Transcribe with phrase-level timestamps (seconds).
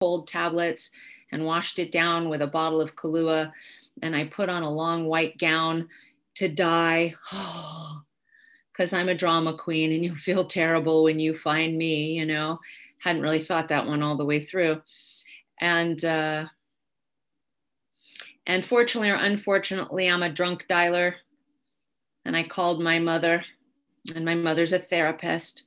[0.00, 0.90] cold tablets
[1.32, 3.52] and washed it down with a bottle of Kahlua.
[4.02, 5.88] And I put on a long white gown
[6.36, 7.14] to die.
[8.72, 12.60] Because I'm a drama queen and you feel terrible when you find me, you know.
[12.98, 14.82] Hadn't really thought that one all the way through.
[15.62, 16.44] And, uh,
[18.46, 21.14] and fortunately or unfortunately, I'm a drunk dialer.
[22.26, 23.46] And I called my mother,
[24.14, 25.62] and my mother's a therapist.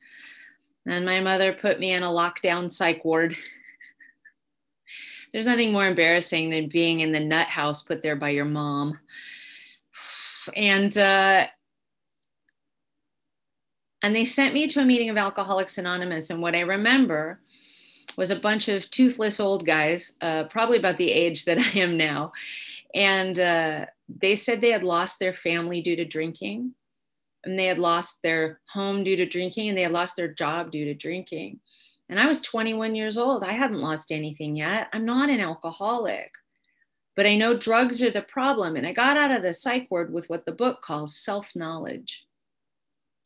[0.86, 3.36] And my mother put me in a lockdown psych ward.
[5.32, 9.00] There's nothing more embarrassing than being in the nut house put there by your mom.
[10.56, 11.48] And uh,
[14.02, 16.30] and they sent me to a meeting of Alcoholics Anonymous.
[16.30, 17.40] And what I remember
[18.18, 21.98] was a bunch of toothless old guys, uh, probably about the age that I am
[21.98, 22.32] now.
[22.96, 26.74] And uh, they said they had lost their family due to drinking,
[27.44, 30.72] and they had lost their home due to drinking, and they had lost their job
[30.72, 31.60] due to drinking.
[32.10, 33.44] And I was 21 years old.
[33.44, 34.90] I hadn't lost anything yet.
[34.94, 36.32] I'm not an alcoholic,
[37.16, 38.76] but I know drugs are the problem.
[38.76, 42.26] And I got out of the psych ward with what the book calls self knowledge.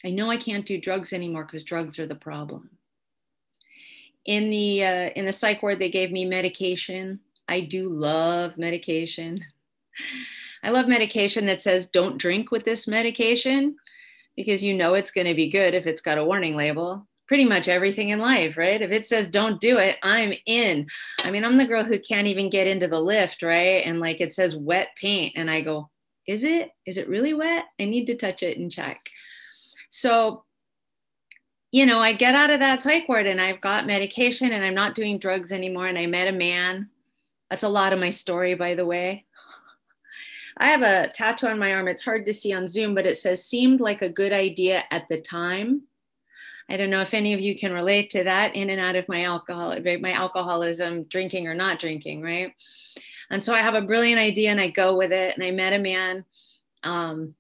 [0.06, 2.72] I know I can't do drugs anymore because drugs are the problem
[4.26, 9.38] in the uh, in the psych ward they gave me medication i do love medication
[10.64, 13.76] i love medication that says don't drink with this medication
[14.36, 17.46] because you know it's going to be good if it's got a warning label pretty
[17.46, 20.86] much everything in life right if it says don't do it i'm in
[21.24, 24.20] i mean i'm the girl who can't even get into the lift right and like
[24.22, 25.90] it says wet paint and i go
[26.28, 29.10] is it is it really wet i need to touch it and check
[29.90, 30.44] so
[31.74, 34.76] you know, I get out of that psych ward and I've got medication and I'm
[34.76, 35.88] not doing drugs anymore.
[35.88, 36.88] And I met a man.
[37.50, 39.26] That's a lot of my story, by the way.
[40.56, 41.88] I have a tattoo on my arm.
[41.88, 45.08] It's hard to see on Zoom, but it says seemed like a good idea at
[45.08, 45.82] the time.
[46.74, 49.08] I don't know if any of you can relate to that in and out of
[49.08, 52.52] my alcohol, my alcoholism, drinking or not drinking, right?
[53.30, 55.36] And so I have a brilliant idea and I go with it.
[55.36, 56.26] And I met a man
[56.84, 57.36] um,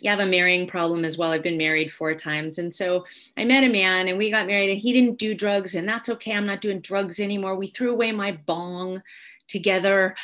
[0.00, 1.32] you have a marrying problem as well.
[1.32, 2.58] I've been married four times.
[2.58, 3.06] And so
[3.38, 6.10] I met a man and we got married and he didn't do drugs and that's
[6.10, 6.32] okay.
[6.32, 7.56] I'm not doing drugs anymore.
[7.56, 9.02] We threw away my bong
[9.48, 10.14] together.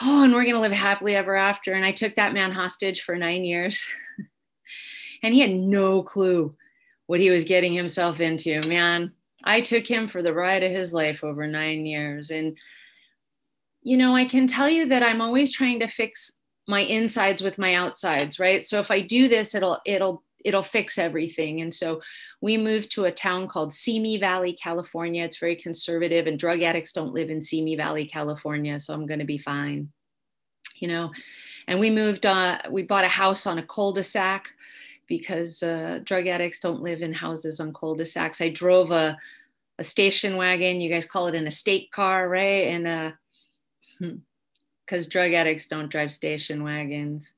[0.00, 1.74] Oh, and we're going to live happily ever after.
[1.74, 3.86] And I took that man hostage for nine years.
[5.22, 6.54] and he had no clue
[7.06, 8.60] what he was getting himself into.
[8.68, 9.12] Man,
[9.44, 12.30] I took him for the ride of his life over nine years.
[12.30, 12.56] And,
[13.82, 17.58] you know, I can tell you that I'm always trying to fix my insides with
[17.58, 18.62] my outsides right?
[18.62, 21.60] So if i do this it'll it'll it'll fix everything.
[21.60, 22.00] And so
[22.40, 25.24] we moved to a town called simi valley california.
[25.24, 29.18] It's very conservative and drug addicts don't live in simi valley california so i'm going
[29.18, 29.90] to be fine
[30.82, 31.12] you know?
[31.68, 34.48] And we moved uh, we bought a house on a cul-de-sac
[35.08, 39.16] because uh, drug addicts don't live in houses on cul-de-sacs i drove a,
[39.78, 43.10] a station wagon you guys call it an estate car right and uh,
[43.98, 44.16] hmm
[44.92, 47.32] because drug addicts don't drive station wagons.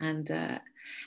[0.00, 0.58] And uh,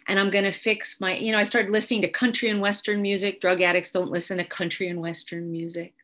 [0.07, 3.41] and I'm gonna fix my, you know, I started listening to country and western music.
[3.41, 5.95] Drug addicts don't listen to country and western music.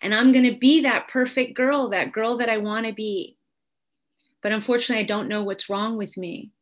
[0.00, 3.36] And I'm gonna be that perfect girl, that girl that I want to be.
[4.42, 6.52] But unfortunately, I don't know what's wrong with me.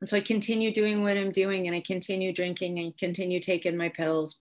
[0.00, 3.76] And so I continue doing what I'm doing and I continue drinking and continue taking
[3.76, 4.40] my pills.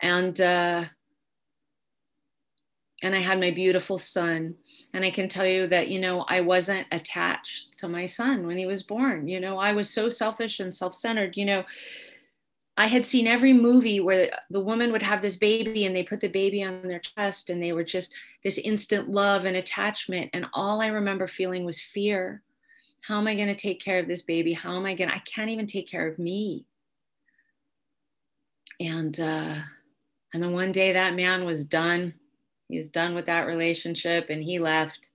[0.00, 0.84] And uh,
[3.04, 4.54] and I had my beautiful son.
[4.94, 8.56] And I can tell you that, you know, I wasn't attached to my son when
[8.56, 9.28] he was born.
[9.28, 11.36] You know, I was so selfish and self centered.
[11.36, 11.64] You know,
[12.76, 16.20] I had seen every movie where the woman would have this baby and they put
[16.20, 20.30] the baby on their chest and they were just this instant love and attachment.
[20.32, 22.42] And all I remember feeling was fear.
[23.06, 24.52] How am I going to take care of this baby?
[24.52, 26.64] How am I going to, I can't even take care of me.
[28.80, 29.56] And, uh,
[30.32, 32.14] and then one day that man was done
[32.68, 35.10] he was done with that relationship and he left.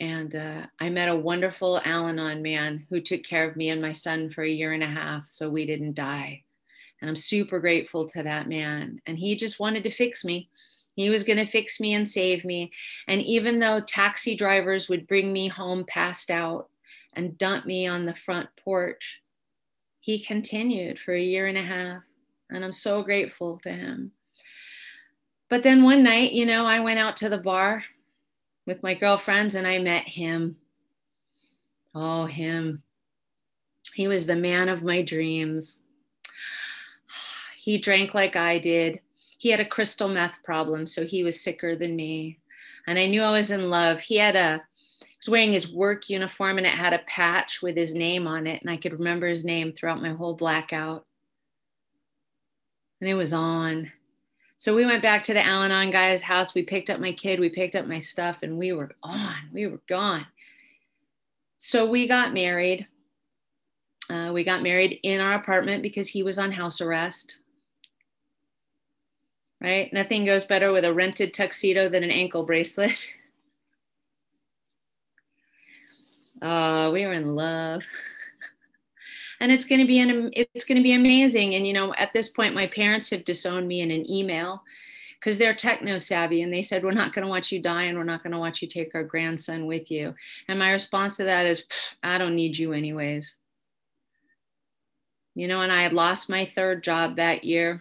[0.00, 3.80] And uh, I met a wonderful Al Anon man who took care of me and
[3.80, 6.42] my son for a year and a half so we didn't die.
[7.00, 9.00] And I'm super grateful to that man.
[9.06, 10.48] And he just wanted to fix me.
[10.94, 12.72] He was going to fix me and save me.
[13.08, 16.68] And even though taxi drivers would bring me home passed out
[17.14, 19.20] and dump me on the front porch,
[20.00, 22.02] he continued for a year and a half.
[22.50, 24.12] And I'm so grateful to him.
[25.48, 27.84] But then one night, you know, I went out to the bar
[28.66, 30.56] with my girlfriends and I met him.
[31.94, 32.82] Oh, him.
[33.94, 35.78] He was the man of my dreams.
[37.58, 39.00] He drank like I did.
[39.38, 42.40] He had a crystal meth problem, so he was sicker than me.
[42.88, 44.00] And I knew I was in love.
[44.00, 44.62] He had a,
[45.22, 48.60] was wearing his work uniform and it had a patch with his name on it.
[48.60, 51.06] And I could remember his name throughout my whole blackout.
[53.00, 53.92] And it was on.
[54.56, 56.54] So we went back to the Al Anon guy's house.
[56.54, 59.34] We picked up my kid, we picked up my stuff, and we were on.
[59.52, 60.26] We were gone.
[61.58, 62.86] So we got married.
[64.10, 67.38] Uh, we got married in our apartment because he was on house arrest.
[69.60, 69.92] Right?
[69.92, 73.14] Nothing goes better with a rented tuxedo than an ankle bracelet.
[76.42, 77.84] Uh, we were in love.
[79.40, 81.54] and it's going to be an, it's going to be amazing.
[81.54, 84.62] And you know, at this point, my parents have disowned me in an email
[85.22, 87.96] because they're techno savvy and they said we're not going to watch you die and
[87.96, 90.14] we're not going to watch you take our grandson with you
[90.48, 91.64] and my response to that is
[92.02, 93.36] i don't need you anyways
[95.34, 97.80] you know and i had lost my third job that year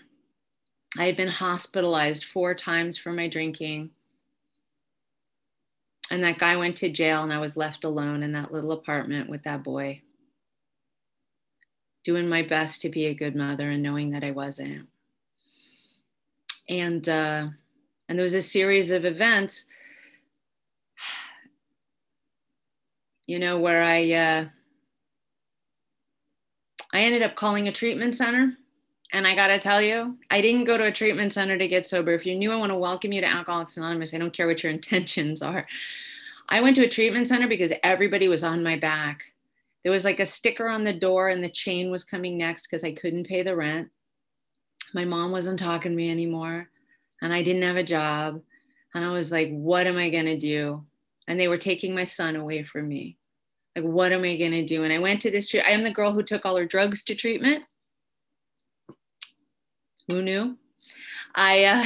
[0.99, 3.89] i had been hospitalized four times for my drinking
[6.11, 9.29] and that guy went to jail, and I was left alone in that little apartment
[9.29, 10.01] with that boy,
[12.03, 14.89] doing my best to be a good mother and knowing that I wasn't.
[16.69, 17.47] And uh,
[18.09, 19.67] and there was a series of events,
[23.25, 24.45] you know, where I uh,
[26.93, 28.57] I ended up calling a treatment center.
[29.13, 32.13] And I gotta tell you, I didn't go to a treatment center to get sober.
[32.13, 34.13] If you're new, I wanna welcome you to Alcoholics Anonymous.
[34.13, 35.67] I don't care what your intentions are.
[36.47, 39.23] I went to a treatment center because everybody was on my back.
[39.83, 42.83] There was like a sticker on the door, and the chain was coming next because
[42.83, 43.89] I couldn't pay the rent.
[44.93, 46.69] My mom wasn't talking to me anymore,
[47.21, 48.41] and I didn't have a job.
[48.93, 50.83] And I was like, what am I going to do?
[51.27, 53.17] And they were taking my son away from me.
[53.75, 54.83] Like, what am I going to do?
[54.83, 57.15] And I went to this, I am the girl who took all her drugs to
[57.15, 57.63] treatment.
[60.11, 60.57] Who knew?
[61.33, 61.85] I, uh,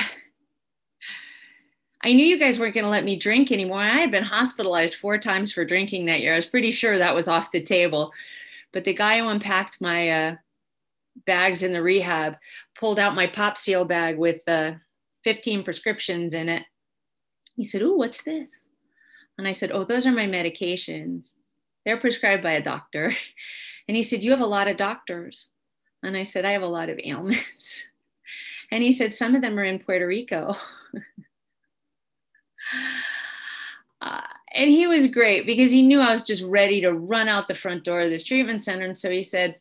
[2.03, 3.81] I knew you guys weren't going to let me drink anymore.
[3.81, 6.33] I had been hospitalized four times for drinking that year.
[6.33, 8.11] I was pretty sure that was off the table.
[8.73, 10.35] But the guy who unpacked my uh,
[11.27, 12.37] bags in the rehab
[12.77, 14.73] pulled out my pop seal bag with uh,
[15.23, 16.63] 15 prescriptions in it.
[17.55, 18.69] He said, Oh, what's this?
[19.37, 21.33] And I said, Oh, those are my medications.
[21.85, 23.13] They're prescribed by a doctor.
[23.87, 25.49] And he said, You have a lot of doctors.
[26.01, 27.91] And I said, I have a lot of ailments.
[28.71, 30.55] And he said, Some of them are in Puerto Rico.
[34.01, 34.21] Uh,
[34.53, 37.55] and he was great because he knew I was just ready to run out the
[37.55, 38.85] front door of this treatment center.
[38.85, 39.55] And so he said,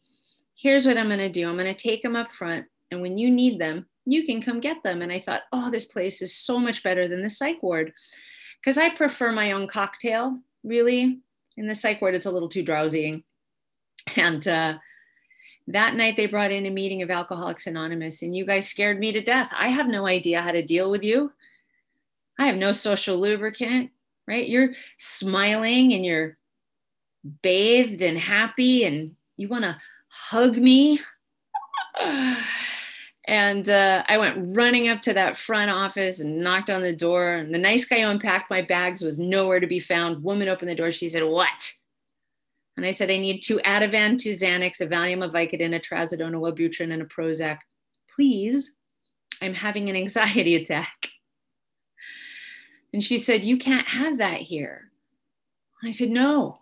[0.54, 2.66] Here's what I'm going to do I'm going to take them up front.
[2.90, 5.02] And when you need them, you can come get them.
[5.02, 7.92] And I thought, Oh, this place is so much better than the psych ward
[8.60, 11.20] because I prefer my own cocktail, really.
[11.56, 13.24] In the psych ward, it's a little too drowsy.
[14.16, 14.78] And uh,
[15.68, 19.12] that night, they brought in a meeting of Alcoholics Anonymous, and you guys scared me
[19.12, 19.50] to death.
[19.56, 21.32] I have no idea how to deal with you.
[22.38, 23.90] I have no social lubricant,
[24.26, 24.46] right?
[24.46, 26.36] You're smiling and you're
[27.42, 29.78] bathed and happy and you want to
[30.08, 31.00] hug me.
[33.26, 37.34] and uh, I went running up to that front office and knocked on the door.
[37.34, 40.22] And the nice guy who unpacked my bags was nowhere to be found.
[40.22, 40.92] Woman opened the door.
[40.92, 41.72] She said, What?
[42.76, 46.34] And I said, I need two Ativan, two Xanax, a Valium, a Vicodin, a Trazodone,
[46.34, 47.58] a Wellbutrin, and a Prozac.
[48.14, 48.76] Please,
[49.40, 51.08] I'm having an anxiety attack.
[52.92, 54.90] And she said, You can't have that here.
[55.84, 56.60] I said, No,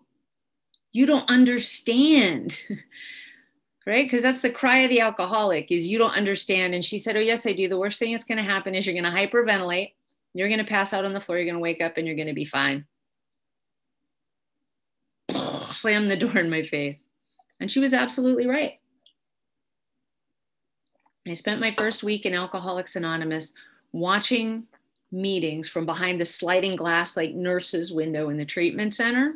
[0.93, 2.59] you don't understand.
[3.87, 4.05] right?
[4.05, 6.75] Because that's the cry of the alcoholic is you don't understand.
[6.75, 7.69] And she said, Oh, yes, I do.
[7.69, 9.93] The worst thing that's going to happen is you're going to hyperventilate.
[10.35, 11.39] You're going to pass out on the floor.
[11.39, 12.87] You're going to wake up and you're going to be fine.
[15.73, 17.07] Slam the door in my face.
[17.61, 18.75] And she was absolutely right.
[21.27, 23.53] I spent my first week in Alcoholics Anonymous
[23.93, 24.67] watching
[25.13, 29.35] meetings from behind the sliding glass like nurse's window in the treatment center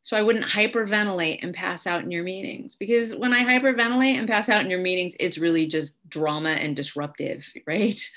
[0.00, 4.26] so i wouldn't hyperventilate and pass out in your meetings because when i hyperventilate and
[4.26, 8.10] pass out in your meetings it's really just drama and disruptive right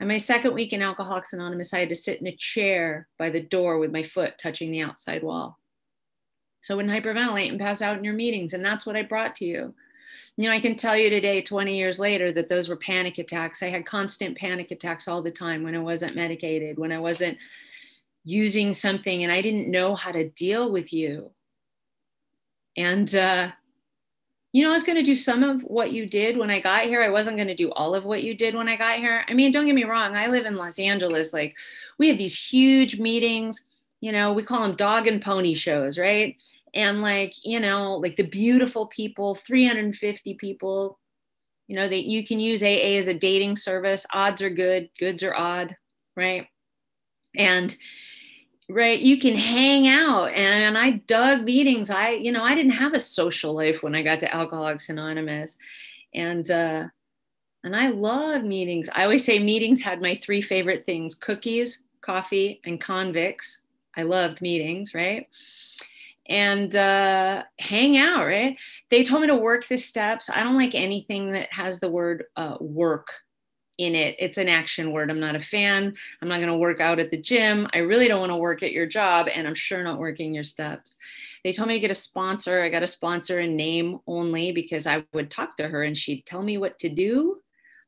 [0.00, 3.30] and my second week in alcoholics anonymous i had to sit in a chair by
[3.30, 5.60] the door with my foot touching the outside wall
[6.60, 9.44] so wouldn't hyperventilate and pass out in your meetings and that's what i brought to
[9.44, 9.74] you
[10.40, 13.62] you know, I can tell you today, 20 years later, that those were panic attacks.
[13.62, 17.36] I had constant panic attacks all the time when I wasn't medicated, when I wasn't
[18.24, 21.32] using something, and I didn't know how to deal with you.
[22.74, 23.50] And, uh,
[24.52, 26.84] you know, I was going to do some of what you did when I got
[26.84, 27.02] here.
[27.02, 29.24] I wasn't going to do all of what you did when I got here.
[29.28, 30.16] I mean, don't get me wrong.
[30.16, 31.34] I live in Los Angeles.
[31.34, 31.54] Like,
[31.98, 33.60] we have these huge meetings.
[34.00, 36.36] You know, we call them dog and pony shows, right?
[36.74, 40.98] and like you know like the beautiful people 350 people
[41.66, 45.22] you know that you can use aa as a dating service odds are good goods
[45.22, 45.76] are odd
[46.16, 46.46] right
[47.36, 47.76] and
[48.68, 52.72] right you can hang out and, and i dug meetings i you know i didn't
[52.72, 55.56] have a social life when i got to alcoholics anonymous
[56.14, 56.84] and uh
[57.64, 58.88] And I love meetings.
[58.94, 63.62] I always say meetings had my three favorite things cookies, coffee, and convicts.
[63.96, 65.26] I loved meetings, right?
[66.26, 68.56] And uh, hang out, right?
[68.88, 70.30] They told me to work the steps.
[70.30, 73.12] I don't like anything that has the word uh, work
[73.78, 74.14] in it.
[74.18, 75.10] It's an action word.
[75.10, 75.94] I'm not a fan.
[76.20, 77.66] I'm not going to work out at the gym.
[77.72, 80.44] I really don't want to work at your job, and I'm sure not working your
[80.44, 80.98] steps.
[81.42, 82.62] They told me to get a sponsor.
[82.62, 86.26] I got a sponsor in name only because I would talk to her and she'd
[86.26, 87.40] tell me what to do.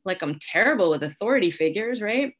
[0.04, 2.35] Like I'm terrible with authority figures, right?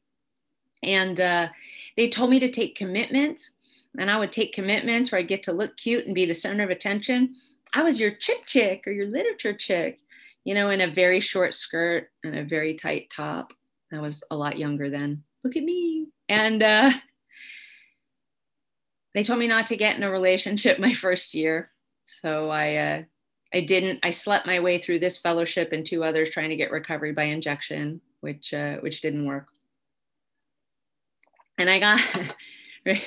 [0.81, 1.49] And uh,
[1.95, 3.52] they told me to take commitments,
[3.97, 6.63] and I would take commitments where I get to look cute and be the center
[6.63, 7.35] of attention.
[7.73, 9.99] I was your chip chick or your literature chick
[10.43, 13.53] you know, in a very short skirt and a very tight top.
[13.93, 15.23] I was a lot younger then.
[15.43, 16.07] Look at me.
[16.27, 16.91] And uh,
[19.13, 21.65] they told me not to get in a relationship my first year.
[22.03, 23.03] So I, uh,
[23.53, 23.99] I didn't.
[24.03, 27.25] I slept my way through this fellowship and two others trying to get recovery by
[27.25, 29.45] injection, which uh, which didn't work.
[31.59, 32.01] And I got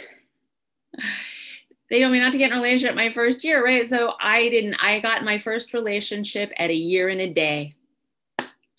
[1.91, 3.87] they told me not to get in a relationship my first year, right?
[3.87, 7.75] So I didn't, I got my first relationship at a year and a day.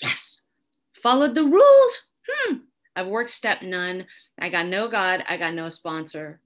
[0.01, 0.47] Yes.
[0.93, 2.11] Followed the rules.
[2.27, 2.57] Hmm.
[2.95, 4.05] I've worked step none.
[4.39, 5.23] I got no God.
[5.29, 6.41] I got no sponsor.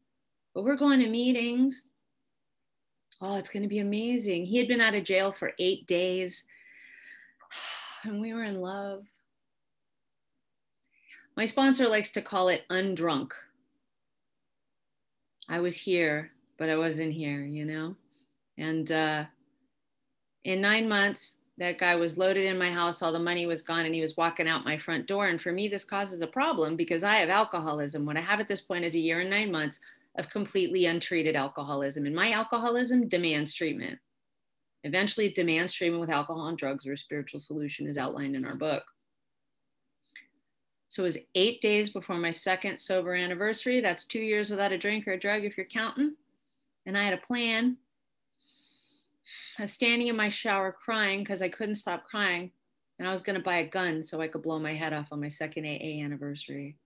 [0.54, 1.84] But we're going to meetings.
[3.22, 4.46] Oh, it's going to be amazing.
[4.46, 6.44] He had been out of jail for eight days
[8.04, 9.06] and we were in love.
[11.38, 13.32] My sponsor likes to call it undrunk.
[15.50, 16.32] I was here
[16.62, 17.96] but I wasn't here, you know?
[18.60, 19.26] And uh,
[20.44, 23.88] in nine months, that guy was loaded in my house, all the money was gone,
[23.88, 25.26] and he was walking out my front door.
[25.26, 28.06] And for me, this causes a problem because I have alcoholism.
[28.06, 29.80] What I have at this point is a year and nine months
[30.20, 32.06] of completely untreated alcoholism.
[32.06, 33.98] And my alcoholism demands treatment.
[34.84, 38.46] Eventually, it demands treatment with alcohol and drugs or a spiritual solution, is outlined in
[38.46, 38.84] our book.
[40.92, 43.80] So it was eight days before my second sober anniversary.
[43.80, 46.18] That's two years without a drink or a drug if you're counting
[46.86, 47.78] and I had a plan.
[49.58, 52.52] I was standing in my shower crying because I couldn't stop crying.
[53.00, 55.08] And I was going to buy a gun so I could blow my head off
[55.12, 56.78] on my second AA anniversary.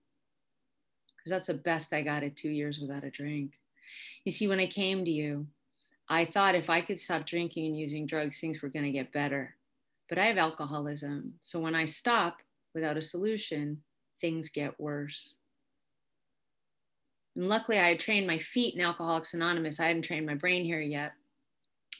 [1.16, 3.54] Because that's the best I got at two years without a drink.
[4.24, 5.46] You see, when I came to you,
[6.08, 9.12] I thought if I could stop drinking and using drugs, things were going to get
[9.12, 9.56] better.
[10.08, 11.34] But I have alcoholism.
[11.40, 12.38] So when I stop
[12.74, 13.82] without a solution,
[14.20, 15.36] things get worse.
[17.34, 19.78] And luckily, I had trained my feet in Alcoholics Anonymous.
[19.78, 21.12] I hadn't trained my brain here yet.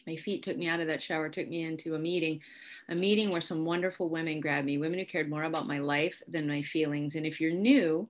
[0.06, 2.40] My feet took me out of that shower, took me into a meeting,
[2.88, 6.23] a meeting where some wonderful women grabbed me, women who cared more about my life
[6.28, 7.16] than my feelings.
[7.16, 8.08] And if you're new,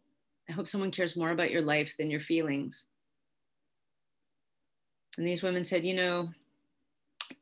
[0.48, 2.84] I hope someone cares more about your life than your feelings.
[5.16, 6.30] And these women said, You know,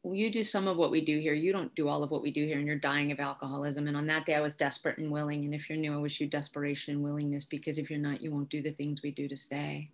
[0.04, 1.34] you do some of what we do here.
[1.34, 3.88] You don't do all of what we do here, and you're dying of alcoholism.
[3.88, 5.44] And on that day, I was desperate and willing.
[5.44, 8.30] And if you're new, I wish you desperation and willingness because if you're not, you
[8.30, 9.90] won't do the things we do to stay.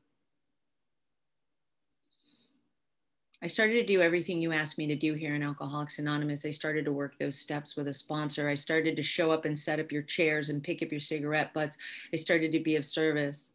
[3.43, 6.45] I started to do everything you asked me to do here in Alcoholics Anonymous.
[6.45, 8.51] I started to work those steps with a sponsor.
[8.51, 11.55] I started to show up and set up your chairs and pick up your cigarette
[11.55, 11.79] butts.
[12.13, 13.49] I started to be of service.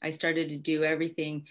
[0.00, 1.44] I started to do everything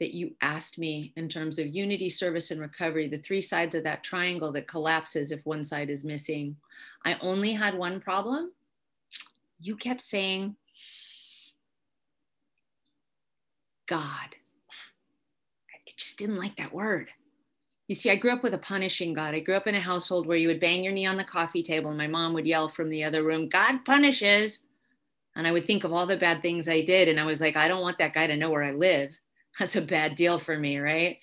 [0.00, 3.84] that you asked me in terms of unity, service, and recovery, the three sides of
[3.84, 6.56] that triangle that collapses if one side is missing.
[7.04, 8.52] I only had one problem.
[9.60, 10.56] You kept saying,
[13.86, 14.34] God.
[15.70, 17.10] I just didn't like that word.
[17.86, 19.34] You see, I grew up with a punishing God.
[19.34, 21.62] I grew up in a household where you would bang your knee on the coffee
[21.62, 24.66] table and my mom would yell from the other room, God punishes.
[25.36, 27.08] And I would think of all the bad things I did.
[27.08, 29.18] And I was like, I don't want that guy to know where I live
[29.58, 31.18] that's a bad deal for me, right?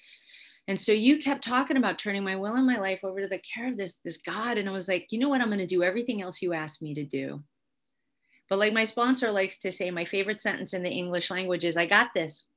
[0.67, 3.39] And so you kept talking about turning my will and my life over to the
[3.39, 4.57] care of this, this God.
[4.57, 5.39] And I was like, you know what?
[5.39, 7.43] I'm going to do everything else you asked me to do.
[8.49, 11.77] But like my sponsor likes to say, my favorite sentence in the English language is,
[11.77, 12.47] I got this.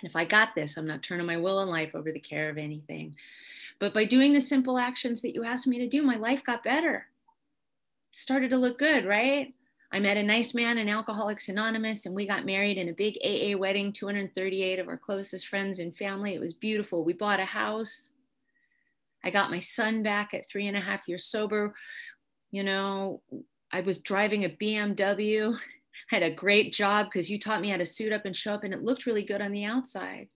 [0.00, 2.48] And if I got this, I'm not turning my will and life over the care
[2.48, 3.14] of anything.
[3.78, 6.62] But by doing the simple actions that you asked me to do, my life got
[6.62, 7.06] better.
[8.12, 9.54] Started to look good, right?
[9.92, 13.18] I met a nice man in Alcoholics Anonymous, and we got married in a big
[13.24, 16.34] AA wedding, 238 of our closest friends and family.
[16.34, 17.04] It was beautiful.
[17.04, 18.12] We bought a house.
[19.24, 21.74] I got my son back at three and a half years sober.
[22.50, 23.22] You know,
[23.72, 25.54] I was driving a BMW.
[26.12, 28.54] I had a great job because you taught me how to suit up and show
[28.54, 30.28] up, and it looked really good on the outside.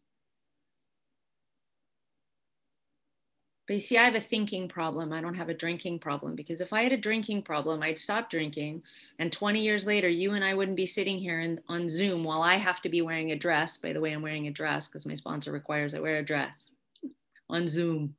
[3.71, 5.13] But you see, I have a thinking problem.
[5.13, 8.29] I don't have a drinking problem because if I had a drinking problem, I'd stop
[8.29, 8.83] drinking.
[9.21, 12.43] And 20 years later, you and I wouldn't be sitting here in, on Zoom while
[12.43, 13.77] I have to be wearing a dress.
[13.77, 16.73] By the way, I'm wearing a dress because my sponsor requires I wear a dress
[17.49, 18.17] on Zoom.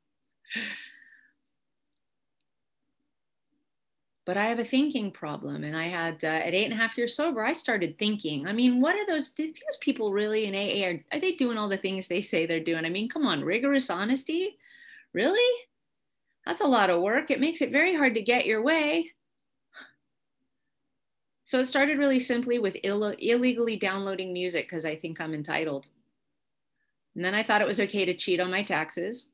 [4.24, 5.64] but I have a thinking problem.
[5.64, 8.46] And I had, uh, at eight and a half years sober, I started thinking.
[8.46, 9.34] I mean, what are those,
[9.82, 10.86] people really in AA?
[10.86, 12.86] Are, are they doing all the things they say they're doing?
[12.86, 14.56] I mean, come on, rigorous honesty?
[15.14, 15.60] Really?
[16.46, 17.30] That's a lot of work.
[17.30, 19.10] It makes it very hard to get your way.
[21.44, 25.86] So it started really simply with Ill- illegally downloading music because I think I'm entitled.
[27.14, 29.26] And then I thought it was okay to cheat on my taxes.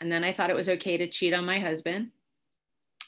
[0.00, 2.10] And then I thought it was okay to cheat on my husband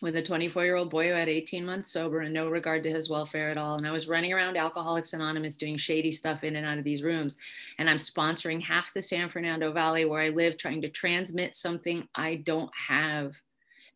[0.02, 2.90] with a 24 year old boy who had 18 months sober and no regard to
[2.90, 3.76] his welfare at all.
[3.76, 7.02] And I was running around Alcoholics Anonymous doing shady stuff in and out of these
[7.02, 7.36] rooms.
[7.78, 12.08] And I'm sponsoring half the San Fernando Valley where I live, trying to transmit something
[12.14, 13.34] I don't have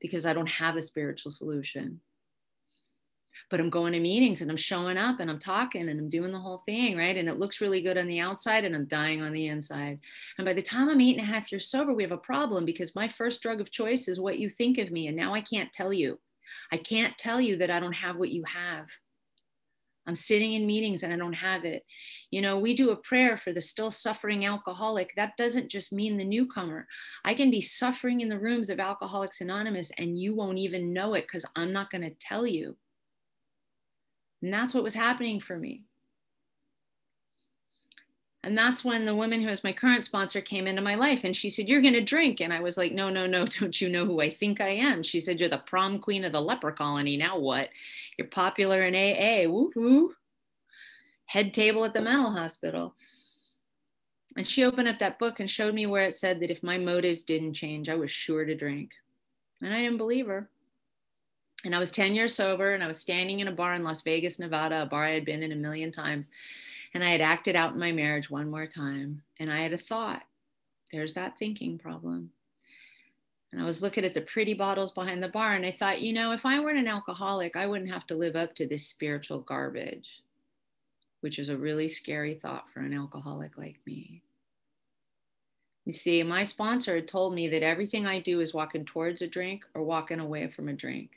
[0.01, 2.01] because I don't have a spiritual solution
[3.51, 6.33] but I'm going to meetings and I'm showing up and I'm talking and I'm doing
[6.33, 7.17] the whole thing, right?
[7.17, 10.01] And it looks really good on the outside and I'm dying on the inside.
[10.39, 12.65] And by the time I'm eight and a half years sober, we have a problem
[12.65, 15.09] because my first drug of choice is what you think of me.
[15.09, 16.19] And now I can't tell you.
[16.73, 18.89] I can't tell you that I don't have what you have.
[20.07, 21.83] I'm sitting in meetings and I don't have it.
[22.31, 25.15] You know, we do a prayer for the still suffering alcoholic.
[25.17, 26.87] That doesn't just mean the newcomer.
[27.25, 31.15] I can be suffering in the rooms of Alcoholics Anonymous and you won't even know
[31.15, 32.77] it because I'm not going to tell you.
[34.45, 35.85] And that's what was happening for me.
[38.43, 41.35] And that's when the woman who is my current sponsor came into my life and
[41.35, 42.43] she said, You're going to drink.
[42.43, 43.47] And I was like, No, no, no.
[43.61, 45.03] Don't you know who I think I am?
[45.03, 47.17] She said, You're the prom queen of the leper colony.
[47.17, 47.71] Now what?
[48.19, 49.51] You're popular in AA.
[49.51, 50.11] Woohoo.
[51.25, 52.95] Head table at the mental hospital.
[54.37, 56.77] And she opened up that book and showed me where it said that if my
[56.77, 58.93] motives didn't change, I was sure to drink.
[59.63, 60.51] And I didn't believe her
[61.65, 64.03] and I was 10 years sober and I was standing in a bar in Las
[64.03, 66.29] Vegas, Nevada, a bar I had been in a million times.
[66.93, 69.23] And I had acted out in my marriage one more time.
[69.41, 70.23] And I had a thought
[70.93, 72.31] there's that thinking problem.
[73.51, 76.13] And I was looking at the pretty bottles behind the bar and I thought, you
[76.13, 79.41] know, if I weren't an alcoholic, I wouldn't have to live up to this spiritual
[79.41, 80.23] garbage,
[81.21, 84.23] which is a really scary thought for an alcoholic like me.
[85.85, 89.27] You see, my sponsor had told me that everything I do is walking towards a
[89.27, 91.11] drink or walking away from a drink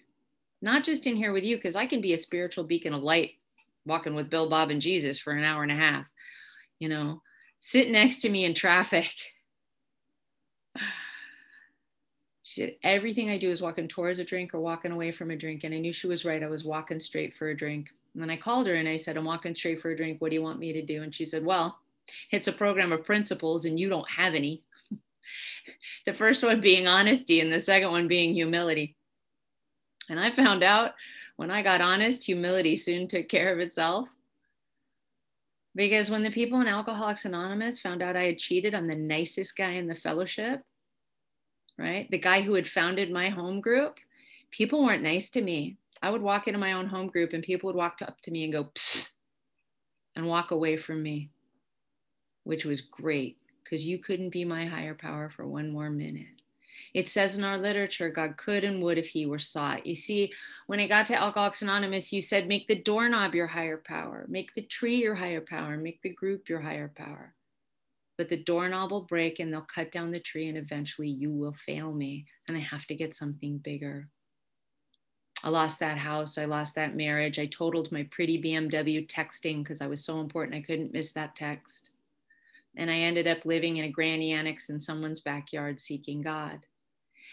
[0.61, 3.33] not just in here with you, because I can be a spiritual beacon of light
[3.85, 6.05] walking with Bill, Bob, and Jesus for an hour and a half,
[6.79, 7.21] you know,
[7.59, 9.11] sit next to me in traffic.
[12.43, 15.35] She said, everything I do is walking towards a drink or walking away from a
[15.35, 15.65] drink.
[15.65, 16.41] And I knew she was right.
[16.41, 17.89] I was walking straight for a drink.
[18.13, 20.21] And then I called her and I said, I'm walking straight for a drink.
[20.21, 21.03] What do you want me to do?
[21.03, 21.77] And she said, Well,
[22.31, 24.63] it's a program of principles and you don't have any.
[26.05, 28.95] the first one being honesty and the second one being humility.
[30.09, 30.93] And I found out
[31.35, 34.09] when I got honest, humility soon took care of itself.
[35.75, 39.55] Because when the people in Alcoholics Anonymous found out I had cheated on the nicest
[39.55, 40.63] guy in the fellowship,
[41.77, 42.09] right?
[42.09, 43.99] The guy who had founded my home group,
[44.49, 45.77] people weren't nice to me.
[46.01, 48.45] I would walk into my own home group and people would walk up to me
[48.45, 48.71] and go,
[50.15, 51.29] and walk away from me,
[52.43, 56.36] which was great because you couldn't be my higher power for one more minute.
[56.93, 59.85] It says in our literature, God could and would if he were sought.
[59.85, 60.31] You see,
[60.67, 64.53] when it got to Alcoholics Anonymous, you said, make the doorknob your higher power, make
[64.53, 67.33] the tree your higher power, make the group your higher power.
[68.17, 71.53] But the doorknob will break and they'll cut down the tree, and eventually you will
[71.53, 74.09] fail me, and I have to get something bigger.
[75.43, 76.37] I lost that house.
[76.37, 77.37] I lost that marriage.
[77.37, 81.35] I totaled my pretty BMW texting because I was so important I couldn't miss that
[81.35, 81.91] text.
[82.77, 86.59] And I ended up living in a granny annex in someone's backyard seeking God.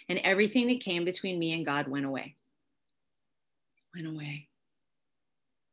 [0.08, 2.34] And everything that came between me and God went away.
[3.94, 4.48] Went away.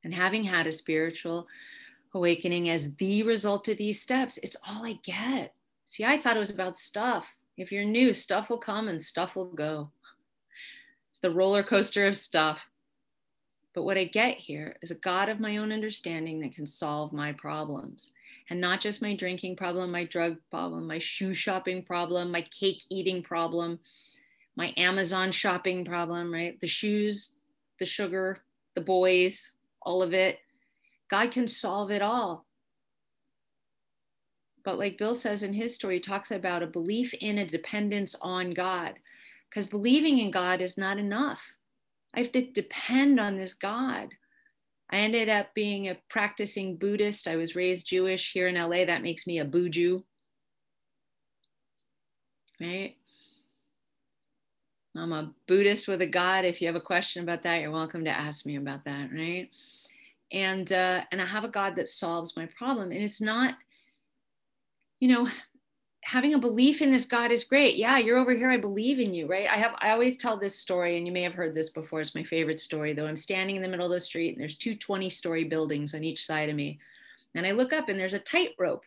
[0.04, 1.48] And having had a spiritual
[2.14, 5.54] awakening as the result of these steps, it's all I get.
[5.86, 7.34] See, I thought it was about stuff.
[7.58, 9.92] If you're new, stuff will come and stuff will go.
[11.10, 12.68] It's the roller coaster of stuff.
[13.74, 17.14] But what I get here is a God of my own understanding that can solve
[17.14, 18.12] my problems
[18.52, 22.82] and not just my drinking problem, my drug problem, my shoe shopping problem, my cake
[22.90, 23.80] eating problem,
[24.58, 26.60] my Amazon shopping problem, right?
[26.60, 27.38] The shoes,
[27.80, 28.40] the sugar,
[28.76, 30.40] the boys, all of it.
[31.10, 32.46] God can solve it all.
[34.66, 38.18] But like Bill says in his story, he talks about a belief in a dependence
[38.22, 38.96] on God,
[39.50, 41.54] because believing in God is not enough.
[42.14, 44.10] I have to depend on this God.
[44.92, 47.28] I ended up being a practicing Buddhist.
[47.28, 48.86] I was raised Jewish here in LA.
[48.86, 50.04] That makes me a Buju.
[52.60, 52.98] Right?
[54.96, 56.44] I'm a Buddhist with a God.
[56.44, 59.50] If you have a question about that, you're welcome to ask me about that, right?
[60.34, 62.92] And uh, and I have a God that solves my problem.
[62.92, 63.56] And it's not,
[65.00, 65.30] you know,
[66.04, 67.76] having a belief in this God is great.
[67.76, 68.50] Yeah, you're over here.
[68.50, 69.48] I believe in you, right?
[69.50, 72.02] I have, I always tell this story, and you may have heard this before.
[72.02, 73.06] It's my favorite story, though.
[73.06, 76.04] I'm standing in the middle of the street, and there's two 20 story buildings on
[76.04, 76.80] each side of me.
[77.36, 78.84] And I look up, and there's a tightrope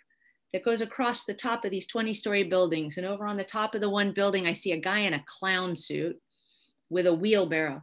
[0.53, 2.97] that goes across the top of these 20 story buildings.
[2.97, 5.25] And over on the top of the one building, I see a guy in a
[5.27, 6.21] clown suit
[6.91, 7.83] with a wheelbarrow.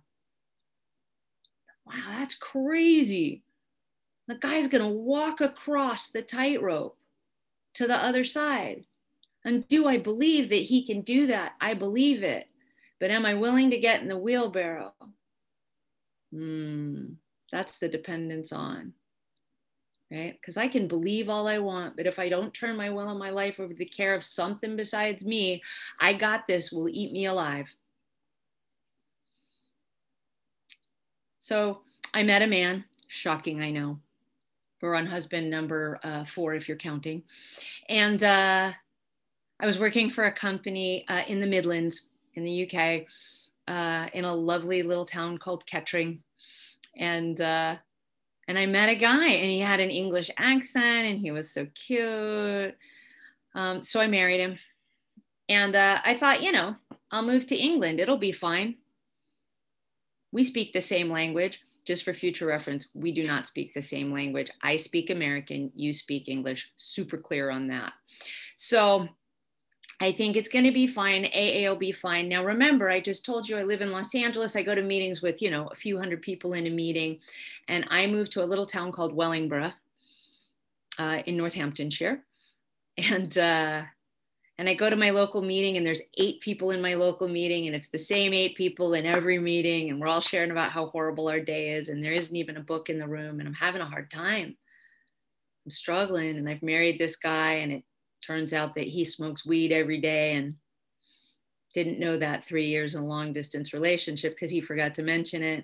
[1.85, 3.43] Wow, that's crazy.
[4.27, 6.97] The guy's going to walk across the tightrope
[7.73, 8.85] to the other side.
[9.43, 11.53] And do I believe that he can do that?
[11.59, 12.51] I believe it.
[12.99, 14.93] But am I willing to get in the wheelbarrow?
[16.31, 17.13] Hmm,
[17.51, 18.93] that's the dependence on,
[20.11, 20.37] right?
[20.39, 23.19] Because I can believe all I want, but if I don't turn my will and
[23.19, 25.61] my life over to the care of something besides me,
[25.99, 27.75] I got this will eat me alive.
[31.39, 31.81] So
[32.13, 33.99] I met a man, shocking, I know.
[34.81, 37.23] We're on husband number uh, four, if you're counting.
[37.89, 38.73] And uh,
[39.61, 43.05] I was working for a company uh, in the Midlands in the UK
[43.67, 46.23] uh, in a lovely little town called Kettering.
[46.97, 47.75] And, uh,
[48.47, 51.67] and I met a guy and he had an English accent and he was so
[51.75, 52.75] cute.
[53.53, 54.57] Um, so I married him.
[55.47, 56.75] And uh, I thought, you know,
[57.11, 57.99] I'll move to England.
[57.99, 58.77] It'll be fine.
[60.31, 61.61] We speak the same language.
[61.85, 64.49] Just for future reference, we do not speak the same language.
[64.61, 66.71] I speak American, you speak English.
[66.77, 67.93] Super clear on that.
[68.55, 69.09] So
[70.01, 71.25] I think it's going to be fine.
[71.25, 72.27] AA will be fine.
[72.27, 74.55] Now, remember, I just told you I live in Los Angeles.
[74.55, 77.19] I go to meetings with, you know, a few hundred people in a meeting.
[77.67, 79.73] And I moved to a little town called Wellingborough
[80.97, 82.23] uh, in Northamptonshire.
[83.09, 83.83] And, uh,
[84.57, 87.65] and I go to my local meeting, and there's eight people in my local meeting,
[87.65, 89.89] and it's the same eight people in every meeting.
[89.89, 91.87] And we're all sharing about how horrible our day is.
[91.87, 93.39] And there isn't even a book in the room.
[93.39, 94.57] And I'm having a hard time.
[95.65, 96.37] I'm struggling.
[96.37, 97.83] And I've married this guy, and it
[98.21, 100.55] turns out that he smokes weed every day and
[101.73, 105.43] didn't know that three years in a long distance relationship because he forgot to mention
[105.43, 105.63] it.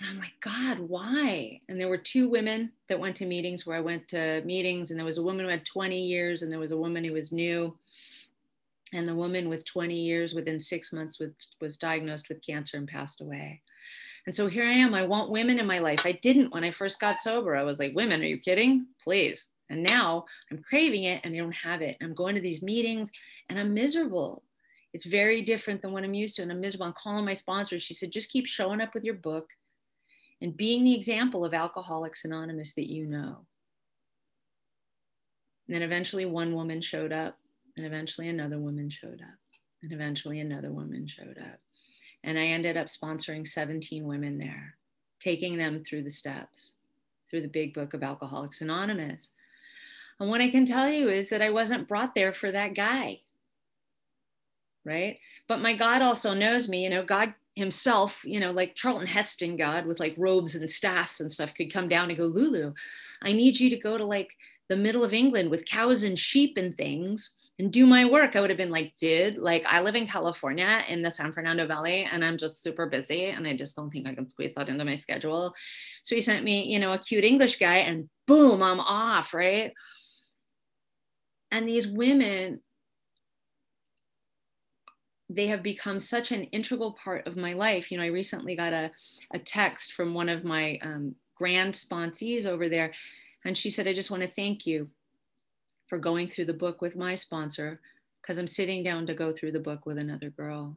[0.00, 1.60] And I'm like, God, why?
[1.68, 4.98] And there were two women that went to meetings where I went to meetings, and
[4.98, 7.30] there was a woman who had 20 years, and there was a woman who was
[7.30, 7.76] new.
[8.92, 12.88] And the woman with 20 years within six months was, was diagnosed with cancer and
[12.88, 13.60] passed away.
[14.26, 14.94] And so here I am.
[14.94, 16.04] I want women in my life.
[16.04, 17.54] I didn't when I first got sober.
[17.54, 18.86] I was like, women, are you kidding?
[19.02, 19.48] Please.
[19.70, 21.96] And now I'm craving it and I don't have it.
[22.02, 23.10] I'm going to these meetings
[23.48, 24.42] and I'm miserable.
[24.92, 26.42] It's very different than what I'm used to.
[26.42, 26.86] And I'm miserable.
[26.86, 27.78] I'm calling my sponsor.
[27.78, 29.48] She said, just keep showing up with your book
[30.40, 33.46] and being the example of Alcoholics Anonymous that you know.
[35.66, 37.38] And then eventually one woman showed up,
[37.76, 39.38] and eventually another woman showed up,
[39.82, 41.60] and eventually another woman showed up.
[42.22, 44.76] And I ended up sponsoring 17 women there,
[45.20, 46.72] taking them through the steps,
[47.28, 49.30] through the big book of Alcoholics Anonymous.
[50.20, 53.20] And what I can tell you is that I wasn't brought there for that guy.
[54.84, 55.18] Right.
[55.48, 56.84] But my God also knows me.
[56.84, 61.20] You know, God himself, you know, like Charlton Heston God with like robes and staffs
[61.20, 62.74] and stuff could come down and go, Lulu,
[63.22, 64.36] I need you to go to like
[64.68, 68.34] the middle of England with cows and sheep and things and do my work.
[68.34, 71.66] I would have been like, dude, like I live in California in the San Fernando
[71.66, 74.68] Valley and I'm just super busy and I just don't think I can squeeze that
[74.68, 75.54] into my schedule.
[76.02, 79.72] So he sent me, you know, a cute English guy and boom, I'm off, right?
[81.54, 82.62] And these women,
[85.28, 87.92] they have become such an integral part of my life.
[87.92, 88.90] You know, I recently got a,
[89.32, 92.90] a text from one of my um, grand sponsees over there,
[93.44, 94.88] and she said, I just want to thank you
[95.86, 97.80] for going through the book with my sponsor
[98.20, 100.76] because I'm sitting down to go through the book with another girl.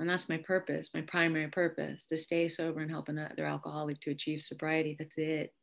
[0.00, 4.10] And that's my purpose, my primary purpose to stay sober and help another alcoholic to
[4.10, 4.96] achieve sobriety.
[4.98, 5.54] That's it.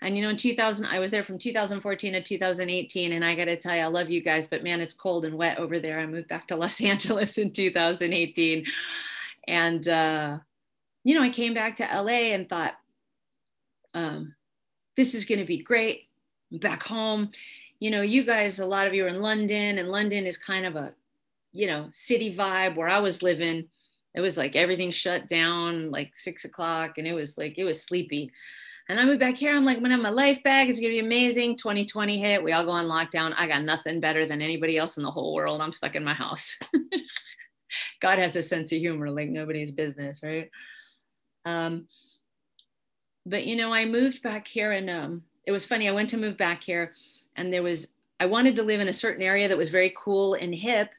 [0.00, 3.12] And you know, in 2000, I was there from 2014 to 2018.
[3.12, 5.36] And I got to tell you, I love you guys, but man, it's cold and
[5.36, 5.98] wet over there.
[5.98, 8.66] I moved back to Los Angeles in 2018.
[9.46, 10.38] And, uh,
[11.04, 12.74] you know, I came back to LA and thought,
[13.92, 14.34] um,
[14.96, 16.08] this is going to be great.
[16.52, 17.30] I'm back home.
[17.78, 20.66] You know, you guys, a lot of you are in London, and London is kind
[20.66, 20.94] of a,
[21.52, 23.68] you know, city vibe where I was living.
[24.14, 27.82] It was like everything shut down like six o'clock, and it was like, it was
[27.82, 28.30] sleepy.
[28.88, 29.56] And I moved back here.
[29.56, 31.56] I'm like, when I'm my life bag, it's gonna be amazing.
[31.56, 32.42] 2020 hit.
[32.42, 33.34] We all go on lockdown.
[33.36, 35.60] I got nothing better than anybody else in the whole world.
[35.60, 36.58] I'm stuck in my house.
[38.00, 40.50] God has a sense of humor, like nobody's business, right?
[41.46, 41.88] Um,
[43.26, 45.88] but you know, I moved back here, and um, it was funny.
[45.88, 46.92] I went to move back here,
[47.36, 50.34] and there was I wanted to live in a certain area that was very cool
[50.34, 50.94] and hip,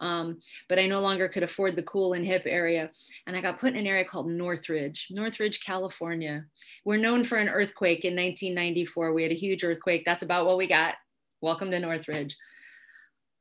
[0.00, 2.90] um, but I no longer could afford the cool and hip area.
[3.26, 6.44] And I got put in an area called Northridge, Northridge, California.
[6.84, 9.12] We're known for an earthquake in 1994.
[9.12, 10.04] We had a huge earthquake.
[10.04, 10.94] That's about what we got.
[11.42, 12.36] welcome to Northridge.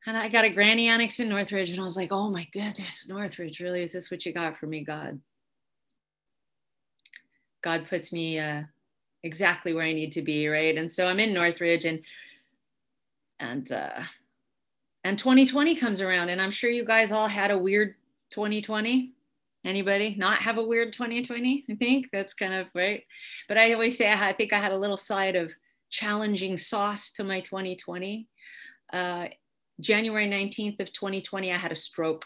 [0.06, 3.06] And I got a granny annex in Northridge, and I was like, oh my goodness,
[3.08, 3.82] Northridge, really?
[3.82, 5.20] Is this what you got for me, God?
[7.62, 8.64] God puts me uh,
[9.24, 10.78] exactly where I need to be, right?
[10.78, 12.02] And so I'm in Northridge, and
[13.42, 14.04] and uh,
[15.04, 17.96] and 2020 comes around, and I'm sure you guys all had a weird
[18.32, 19.14] 2020.
[19.66, 21.66] Anybody not have a weird 2020?
[21.70, 23.04] I think that's kind of right.
[23.48, 25.54] But I always say I, think I had a little side of
[25.90, 28.28] challenging sauce to my 2020.
[28.92, 29.28] Uh,
[29.80, 32.26] January 19th of 2020, I had a stroke.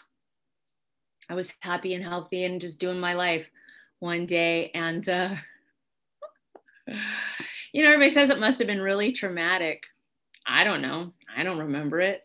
[1.28, 3.48] I was happy and healthy and just doing my life
[4.00, 4.70] one day.
[4.74, 5.34] And, uh,
[7.72, 9.84] you know, everybody says it must have been really traumatic.
[10.46, 11.14] I don't know.
[11.34, 12.22] I don't remember it.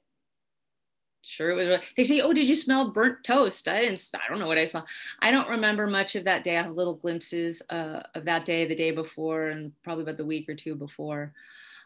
[1.21, 1.67] Sure, it was.
[1.67, 4.10] Really, they say, "Oh, did you smell burnt toast?" I didn't.
[4.15, 4.88] I don't know what I smelled.
[5.19, 6.58] I don't remember much of that day.
[6.58, 10.25] I have little glimpses uh, of that day, the day before, and probably about the
[10.25, 11.34] week or two before.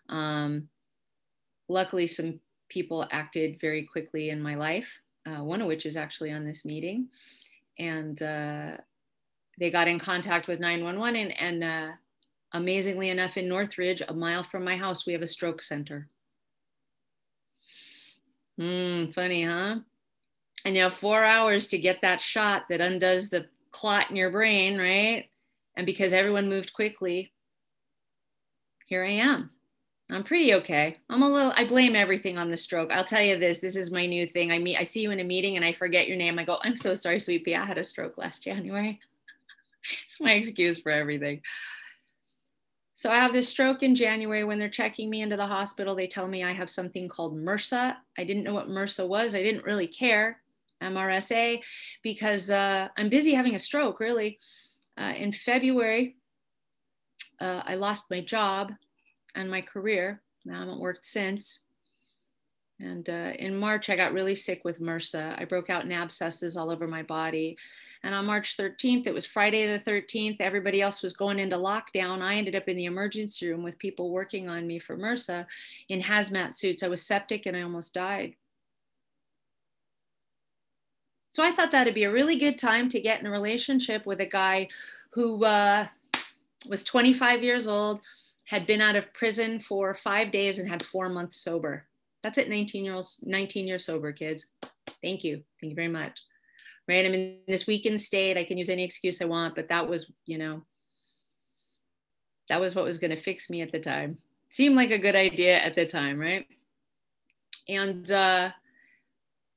[0.10, 0.69] Um,
[1.67, 5.02] luckily, some people acted very quickly in my life.
[5.26, 7.08] Uh, one of which is actually on this meeting,
[7.80, 8.78] and uh,
[9.60, 11.93] they got in contact with 911 and, and uh,
[12.54, 16.08] amazingly enough in northridge a mile from my house we have a stroke center
[18.58, 19.80] Hmm, funny huh?
[20.66, 24.32] And you have four hours to get that shot that undoes the clot in your
[24.32, 25.30] brain right?
[25.76, 27.34] And because everyone moved quickly
[28.86, 29.50] here i am.
[30.12, 30.96] I'm pretty okay.
[31.10, 32.92] I'm a little i blame everything on the stroke.
[32.92, 34.52] I'll tell you this this is my new thing.
[34.52, 36.38] I meet i see you in a meeting and i forget your name.
[36.38, 39.00] I go i'm so sorry sweetie i had a stroke last january.
[40.06, 41.42] It's my excuse for everything.
[42.95, 45.95] So I have this stroke in January when they're checking me into the hospital.
[45.95, 47.95] They tell me I have something called MRSA.
[48.17, 49.34] I didn't know what MRSA was.
[49.34, 50.41] I didn't really care,
[50.82, 51.62] MRSA,
[52.03, 54.38] because uh, I'm busy having a stroke, really.
[54.95, 56.17] Uh, in February,
[57.41, 58.71] uh, I lost my job
[59.34, 60.21] and my career.
[60.47, 61.65] I haven't worked since.
[62.79, 65.41] And uh, in March, I got really sick with MRSA.
[65.41, 67.58] I broke out in abscesses all over my body.
[68.04, 72.22] And on March 13th, it was Friday the 13th, everybody else was going into lockdown.
[72.22, 75.46] I ended up in the emergency room with people working on me for MRSA
[75.88, 76.84] in hazmat suits.
[76.84, 78.36] I was septic and I almost died.
[81.30, 84.20] So I thought that'd be a really good time to get in a relationship with
[84.20, 84.68] a guy
[85.12, 85.88] who uh,
[86.70, 88.02] was 25 years old,
[88.46, 91.86] had been out of prison for five days, and had four months sober.
[92.22, 94.48] That's it, 19 year olds, 19 years sober, kids.
[95.02, 95.44] Thank you.
[95.60, 96.22] Thank you very much
[96.88, 97.06] right?
[97.06, 98.38] I'm in this weakened state.
[98.38, 100.63] I can use any excuse I want, but that was, you know,
[102.50, 104.17] that was what was going to fix me at the time.
[104.48, 106.46] Seemed like a good idea at the time, right?
[107.67, 108.52] And uh,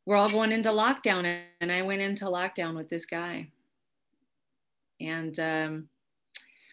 [0.06, 3.48] we're all going into lockdown, and I went into lockdown with this guy.
[5.00, 5.88] And um,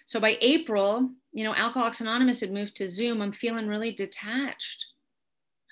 [0.06, 3.22] so by April, you know, Alcoholics Anonymous had moved to Zoom.
[3.22, 4.86] I'm feeling really detached.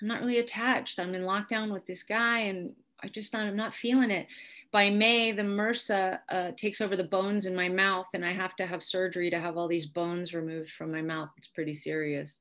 [0.00, 0.98] I'm not really attached.
[0.98, 4.28] I'm in lockdown with this guy, and I just not, I'm not feeling it
[4.72, 8.56] by May, the MRSA uh, takes over the bones in my mouth, and I have
[8.56, 11.28] to have surgery to have all these bones removed from my mouth.
[11.36, 12.38] It's pretty serious.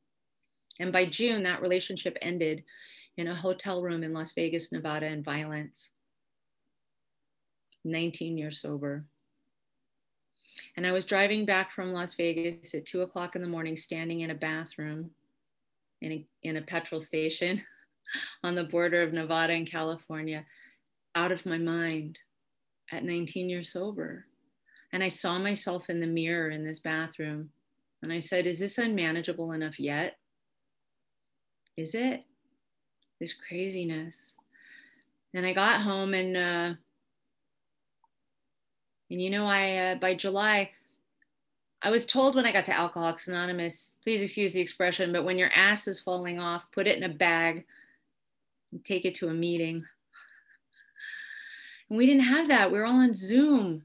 [0.80, 2.64] And by June, that relationship ended
[3.18, 5.90] in a hotel room in Las Vegas, Nevada, in violence.
[7.84, 9.06] 19 years sober.
[10.78, 14.22] And I was driving back from Las Vegas at two o'clock in the morning, standing
[14.22, 15.12] in a bathroom
[16.00, 17.62] in a, in a petrol station
[18.44, 20.46] on the border of Nevada and California
[21.16, 22.20] out of my mind
[22.92, 24.26] at 19 years sober.
[24.94, 27.52] And I saw myself in the mirror in this bathroom.
[28.04, 30.18] And I said, Is this unmanageable enough yet?
[31.78, 32.24] Is it?
[33.20, 34.34] This craziness.
[35.34, 36.74] And I got home and, uh,
[39.10, 40.72] and you know, I, uh, by July,
[41.82, 45.38] I was told when I got to Alcoholics Anonymous, please excuse the expression, but when
[45.38, 47.66] your ass is falling off, put it in a bag
[48.84, 49.86] take it to a meeting.
[51.90, 52.72] And we didn't have that.
[52.72, 53.84] We were all on Zoom.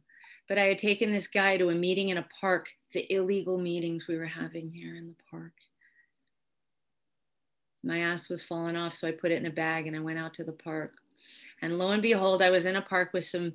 [0.48, 4.06] But I had taken this guy to a meeting in a park, the illegal meetings
[4.06, 5.52] we were having here in the park.
[7.82, 10.18] My ass was falling off, so I put it in a bag and I went
[10.18, 10.94] out to the park.
[11.62, 13.54] And lo and behold, I was in a park with some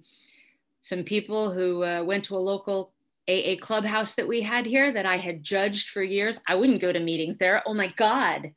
[0.81, 2.91] some people who uh, went to a local
[3.29, 6.39] AA clubhouse that we had here that I had judged for years.
[6.47, 7.61] I wouldn't go to meetings there.
[7.67, 8.51] Oh my God,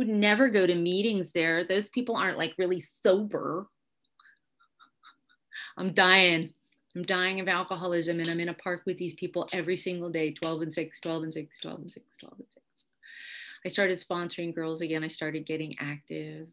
[0.00, 1.62] would never go to meetings there.
[1.62, 3.68] Those people aren't like really sober.
[5.76, 6.54] I'm dying.
[6.96, 10.32] I'm dying of alcoholism and I'm in a park with these people every single day
[10.32, 12.86] 12 and 6, 12 and 6, 12 and 6, 12 and 6.
[13.62, 15.04] I started sponsoring girls again.
[15.04, 16.48] I started getting active.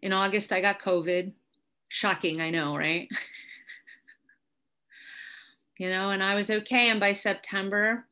[0.00, 1.34] In August, I got COVID.
[1.88, 3.08] Shocking, I know, right?
[5.80, 6.88] you know, and I was okay.
[6.88, 8.06] And by September,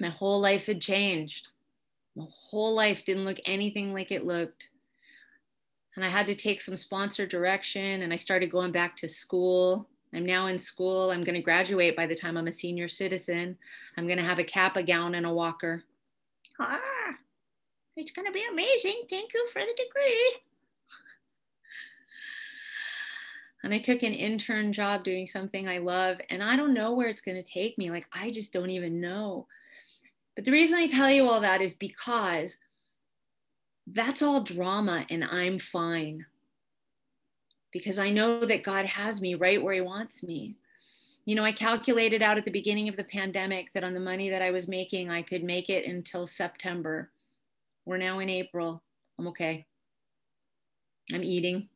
[0.00, 1.48] my whole life had changed.
[2.14, 4.68] My whole life didn't look anything like it looked.
[5.96, 9.88] And I had to take some sponsor direction and I started going back to school.
[10.14, 11.10] I'm now in school.
[11.10, 13.56] I'm going to graduate by the time I'm a senior citizen.
[13.96, 15.82] I'm going to have a cap, a gown, and a walker.
[16.58, 16.80] Ah,
[17.96, 19.02] it's going to be amazing.
[19.10, 20.36] Thank you for the degree.
[23.64, 27.08] and I took an intern job doing something I love, and I don't know where
[27.08, 27.90] it's going to take me.
[27.90, 29.46] Like, I just don't even know.
[30.36, 32.58] But the reason I tell you all that is because
[33.86, 36.26] that's all drama, and I'm fine.
[37.72, 40.56] Because I know that God has me right where He wants me.
[41.24, 44.30] You know, I calculated out at the beginning of the pandemic that on the money
[44.30, 47.10] that I was making, I could make it until September.
[47.84, 48.82] We're now in April.
[49.18, 49.66] I'm okay.
[51.12, 51.68] I'm eating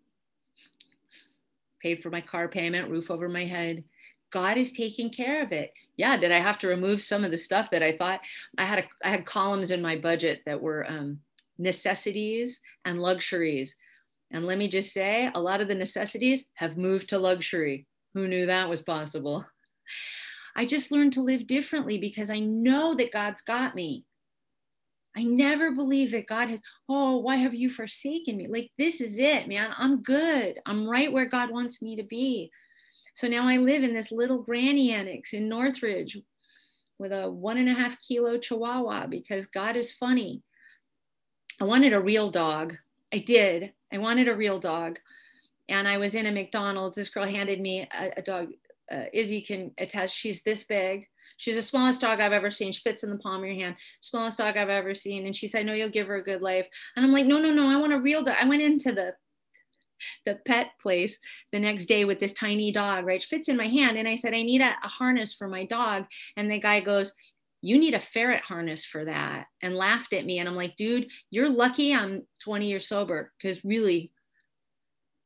[1.80, 3.84] paid for my car payment, roof over my head.
[4.30, 5.72] God is taking care of it.
[5.96, 8.20] Yeah, did I have to remove some of the stuff that I thought
[8.56, 8.78] I had?
[8.80, 11.20] A, I had columns in my budget that were um,
[11.58, 13.76] necessities and luxuries.
[14.30, 17.86] And let me just say, a lot of the necessities have moved to luxury.
[18.14, 19.44] Who knew that was possible?
[20.56, 24.04] I just learned to live differently because I know that God's got me.
[25.16, 28.46] I never believe that God has, oh, why have you forsaken me?
[28.46, 29.74] Like, this is it, man.
[29.76, 30.60] I'm good.
[30.66, 32.52] I'm right where God wants me to be.
[33.20, 36.16] So now I live in this little granny annex in Northridge
[36.98, 40.40] with a one and a half kilo chihuahua because God is funny.
[41.60, 42.78] I wanted a real dog.
[43.12, 43.74] I did.
[43.92, 45.00] I wanted a real dog.
[45.68, 46.96] And I was in a McDonald's.
[46.96, 48.52] This girl handed me a, a dog.
[48.90, 51.06] Uh, Izzy can attest, she's this big
[51.36, 52.70] She's the smallest dog I've ever seen.
[52.70, 53.76] She fits in the palm of your hand.
[54.02, 55.24] Smallest dog I've ever seen.
[55.24, 56.68] And she said, No, you'll give her a good life.
[56.96, 57.66] And I'm like, No, no, no.
[57.70, 58.36] I want a real dog.
[58.38, 59.14] I went into the
[60.24, 61.18] the pet place
[61.52, 63.22] the next day with this tiny dog, right?
[63.22, 63.96] She fits in my hand.
[63.96, 66.06] And I said, I need a, a harness for my dog.
[66.36, 67.12] And the guy goes,
[67.62, 71.10] you need a ferret harness for that and laughed at me and i'm like dude
[71.30, 74.10] you're lucky i'm 20 years sober because really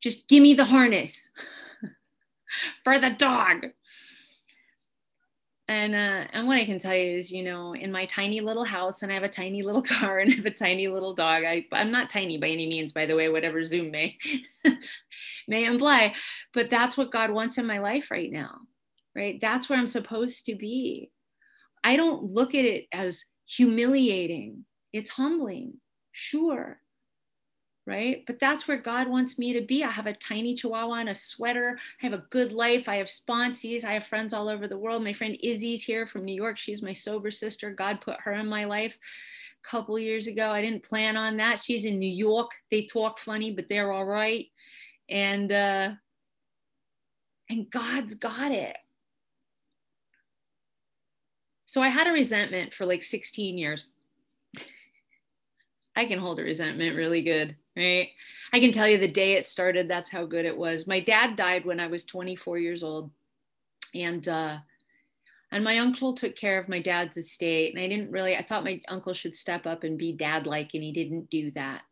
[0.03, 1.31] just give me the harness
[2.85, 3.67] for the dog
[5.67, 8.65] and uh, and what I can tell you is, you know, in my tiny little
[8.65, 11.45] house, and I have a tiny little car, and I have a tiny little dog.
[11.45, 14.19] I I'm not tiny by any means, by the way, whatever Zoom may
[15.49, 16.15] may imply,
[16.53, 18.61] but that's what God wants in my life right now,
[19.17, 19.41] right?
[19.41, 21.11] That's where I'm supposed to be.
[21.83, 24.65] I don't look at it as humiliating.
[24.93, 25.81] It's humbling,
[26.13, 26.79] sure,
[27.87, 28.25] right?
[28.27, 29.85] But that's where God wants me to be.
[29.85, 31.79] I have a tiny chihuahua and a sweater.
[32.03, 32.89] I have a good life.
[32.89, 33.85] I have sponsees.
[33.85, 35.05] I have friends all over the world.
[35.05, 36.57] My friend Izzy's here from New York.
[36.57, 37.71] She's my sober sister.
[37.71, 38.99] God put her in my life
[39.65, 40.51] a couple years ago.
[40.51, 41.61] I didn't plan on that.
[41.61, 42.53] She's in New York.
[42.71, 44.47] They talk funny, but they're all right.
[45.11, 45.91] And uh
[47.51, 48.77] and God's got it.
[51.67, 53.89] So I had a resentment for like 16 years.
[55.95, 58.09] I can hold a resentment really good right?
[58.53, 60.87] I can tell you the day it started, that's how good it was.
[60.87, 63.11] My dad died when I was 24 years old.
[63.95, 64.59] And uh,
[65.55, 67.75] and my uncle took care of my dad's estate.
[67.75, 70.75] And I didn't really, I thought my uncle should step up and be dad like,
[70.75, 71.83] and he didn't do that.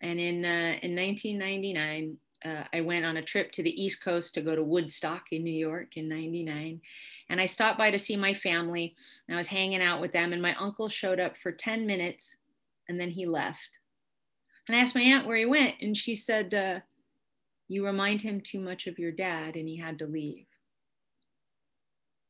[0.00, 4.32] And in, uh, in 1999, uh, I went on a trip to the East Coast
[4.34, 6.80] to go to Woodstock in New York in 99.
[7.28, 8.94] And I stopped by to see my family.
[9.26, 10.32] And I was hanging out with them.
[10.32, 12.36] And my uncle showed up for 10 minutes
[12.88, 13.80] and then he left.
[14.66, 16.80] And I asked my aunt where he went, and she said, uh,
[17.68, 20.46] You remind him too much of your dad, and he had to leave.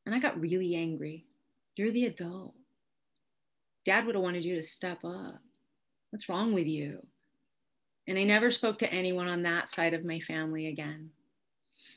[0.05, 1.25] And I got really angry.
[1.75, 2.53] You're the adult.
[3.85, 5.41] Dad would have wanted you to step up.
[6.09, 7.05] What's wrong with you?
[8.07, 11.11] And I never spoke to anyone on that side of my family again.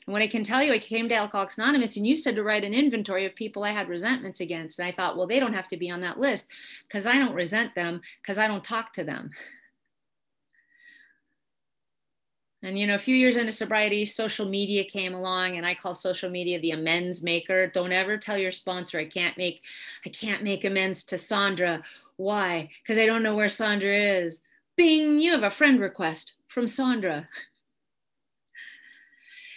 [0.05, 2.43] And what I can tell you, I came to Alcoholics Anonymous and you said to
[2.43, 4.79] write an inventory of people I had resentments against.
[4.79, 6.47] And I thought, well, they don't have to be on that list
[6.87, 9.31] because I don't resent them because I don't talk to them.
[12.63, 15.93] And you know, a few years into sobriety, social media came along, and I call
[15.93, 17.67] social media the amends maker.
[17.67, 19.63] Don't ever tell your sponsor I can't make
[20.05, 21.83] I can't make amends to Sandra.
[22.15, 22.69] Why?
[22.81, 24.41] Because I don't know where Sandra is.
[24.75, 27.27] Bing, you have a friend request from Sandra.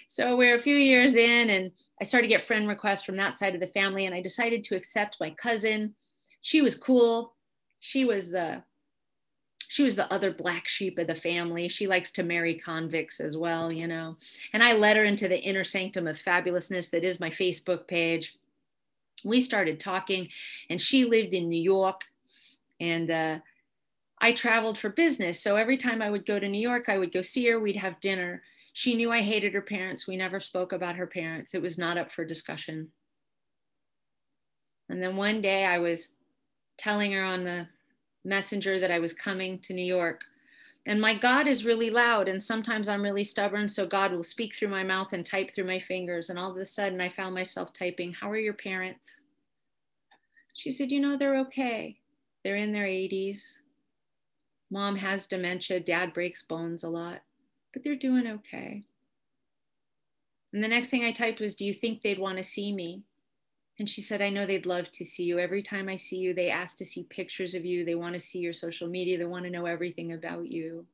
[0.09, 1.71] So we're a few years in, and
[2.01, 4.65] I started to get friend requests from that side of the family, and I decided
[4.65, 5.95] to accept my cousin.
[6.43, 7.35] She was cool.
[7.79, 8.61] She was uh,
[9.71, 11.69] she was the other black sheep of the family.
[11.69, 14.17] She likes to marry convicts as well, you know.
[14.53, 18.37] And I led her into the inner sanctum of fabulousness that is my Facebook page.
[19.25, 20.27] We started talking,
[20.69, 22.07] and she lived in New York,
[22.81, 23.39] and uh,
[24.21, 25.41] I traveled for business.
[25.41, 27.61] So every time I would go to New York, I would go see her.
[27.61, 28.43] We'd have dinner.
[28.73, 30.05] She knew I hated her parents.
[30.05, 31.55] We never spoke about her parents.
[31.55, 32.89] It was not up for discussion.
[34.89, 36.09] And then one day I was
[36.77, 37.69] telling her on the
[38.25, 40.23] messenger that I was coming to New York.
[40.87, 43.69] And my God is really loud, and sometimes I'm really stubborn.
[43.69, 46.31] So God will speak through my mouth and type through my fingers.
[46.31, 49.21] And all of a sudden, I found myself typing, How are your parents?
[50.55, 51.99] She said, You know, they're okay.
[52.43, 53.59] They're in their 80s.
[54.71, 55.81] Mom has dementia.
[55.81, 57.21] Dad breaks bones a lot,
[57.73, 58.85] but they're doing okay.
[60.53, 63.03] And the next thing I typed was, Do you think they'd want to see me?
[63.81, 65.39] And she said, I know they'd love to see you.
[65.39, 67.83] Every time I see you, they ask to see pictures of you.
[67.83, 69.17] They want to see your social media.
[69.17, 70.85] They want to know everything about you.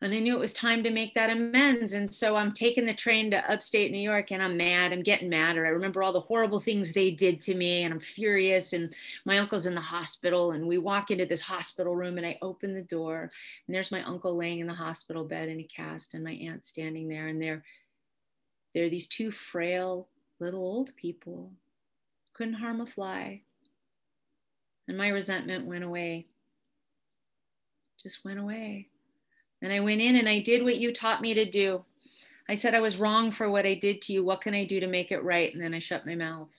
[0.00, 1.92] And I knew it was time to make that amends.
[1.92, 4.94] And so I'm taking the train to upstate New York and I'm mad.
[4.94, 5.66] I'm getting madder.
[5.66, 8.72] I remember all the horrible things they did to me and I'm furious.
[8.72, 8.96] And
[9.26, 10.52] my uncle's in the hospital.
[10.52, 13.30] And we walk into this hospital room and I open the door
[13.66, 16.64] and there's my uncle laying in the hospital bed in a cast and my aunt
[16.64, 17.26] standing there.
[17.26, 17.62] And they're,
[18.72, 20.08] they're these two frail
[20.40, 21.52] little old people.
[22.32, 23.42] Couldn't harm a fly.
[24.88, 26.26] And my resentment went away.
[28.02, 28.88] Just went away.
[29.62, 31.84] And I went in and I did what you taught me to do.
[32.48, 34.24] I said I was wrong for what I did to you.
[34.24, 35.52] What can I do to make it right?
[35.52, 36.50] And then I shut my mouth.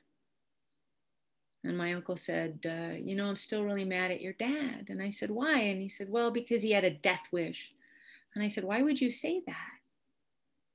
[1.64, 4.86] And my uncle said, uh, You know, I'm still really mad at your dad.
[4.90, 5.60] And I said, Why?
[5.60, 7.72] And he said, Well, because he had a death wish.
[8.34, 9.80] And I said, Why would you say that?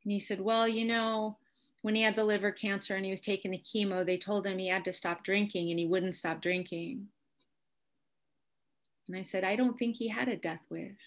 [0.05, 1.39] And he said, Well, you know,
[1.87, 4.59] when he had the liver cancer and he was taking the chemo, they told him
[4.59, 7.07] he had to stop drinking and he wouldn't stop drinking.
[9.07, 10.99] And I said, I don't think he had a death wish.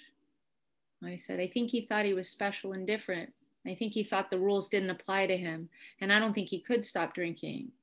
[1.04, 3.34] I said, I think he thought he was special and different.
[3.68, 5.68] I think he thought the rules didn't apply to him.
[6.00, 7.74] And I don't think he could stop drinking.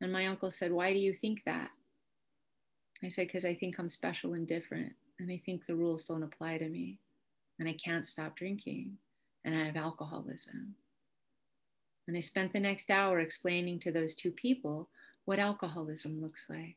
[0.00, 1.72] And my uncle said, Why do you think that?
[3.04, 4.94] I said, Because I think I'm special and different.
[5.18, 7.00] And I think the rules don't apply to me.
[7.58, 8.96] And I can't stop drinking.
[9.44, 10.74] And I have alcoholism.
[12.06, 14.88] And I spent the next hour explaining to those two people
[15.24, 16.76] what alcoholism looks like.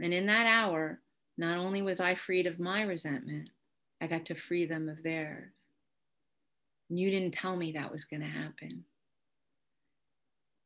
[0.00, 1.00] And in that hour,
[1.38, 3.50] not only was I freed of my resentment,
[4.00, 5.52] I got to free them of theirs.
[6.88, 8.84] And you didn't tell me that was going to happen.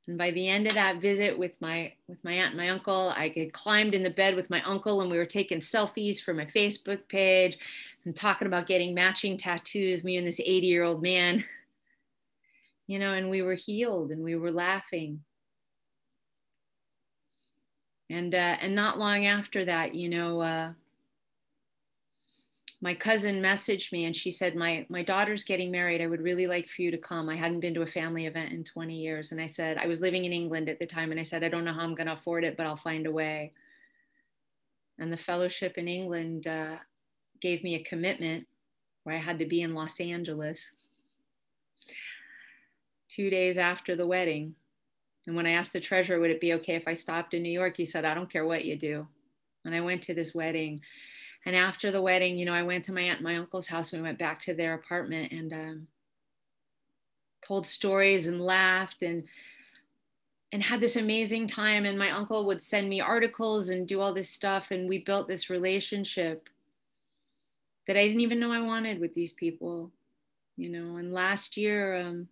[0.07, 3.13] And by the end of that visit with my with my aunt and my uncle,
[3.17, 6.35] I had climbed in the bed with my uncle and we were taking selfies for
[6.35, 7.59] my Facebook page
[8.05, 11.45] and talking about getting matching tattoos, me and this 80-year-old man.
[12.91, 15.21] You know, and we were healed and we were laughing.
[18.11, 20.73] And uh, and not long after that, you know, uh,
[22.81, 26.01] my cousin messaged me and she said my my daughter's getting married.
[26.01, 27.29] I would really like for you to come.
[27.29, 29.31] I hadn't been to a family event in 20 years.
[29.31, 31.49] And i said i was living in england at the time and i said i
[31.49, 33.53] don't know how i'm going to afford it but i'll find a way.
[34.99, 36.79] And the fellowship in england uh,
[37.41, 38.49] gave me a commitment
[39.05, 40.73] where i had to be in los angeles
[43.11, 44.55] two days after the wedding
[45.27, 47.51] and when i asked the treasurer would it be okay if i stopped in new
[47.51, 49.07] york he said i don't care what you do
[49.65, 50.81] and i went to this wedding
[51.47, 53.93] and after the wedding, you know, I went to my aunt and my uncle's house.
[53.93, 55.87] We went back to their apartment and um,
[57.43, 59.25] told stories and laughed and
[60.53, 61.87] and had this amazing time.
[61.87, 64.73] And my uncle would send me articles and do all this stuff.
[64.73, 66.49] And we built this relationship
[67.87, 69.93] that I didn't even know I wanted with these people,
[70.57, 70.97] you know.
[70.97, 72.29] And last year, um,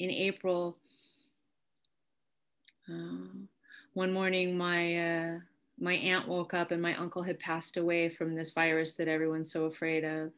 [0.00, 0.78] in April,
[2.88, 3.28] uh,
[3.92, 5.38] one morning, my uh,
[5.78, 9.52] my aunt woke up and my uncle had passed away from this virus that everyone's
[9.52, 10.32] so afraid of.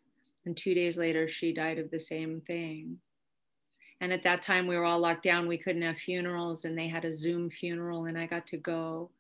[0.45, 2.99] And two days later, she died of the same thing.
[4.01, 5.47] And at that time, we were all locked down.
[5.47, 9.11] We couldn't have funerals, and they had a Zoom funeral, and I got to go.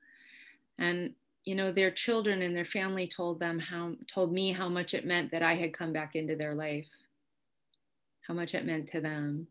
[0.78, 1.14] And
[1.44, 5.06] you know, their children and their family told them how told me how much it
[5.06, 6.88] meant that I had come back into their life,
[8.26, 9.46] how much it meant to them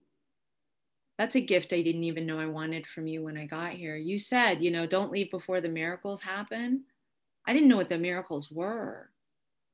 [1.22, 3.96] that's a gift I didn't even know I wanted from you when I got here.
[3.96, 6.86] You said, you know, don't leave before the miracles happen.
[7.46, 9.12] I didn't know what the miracles were.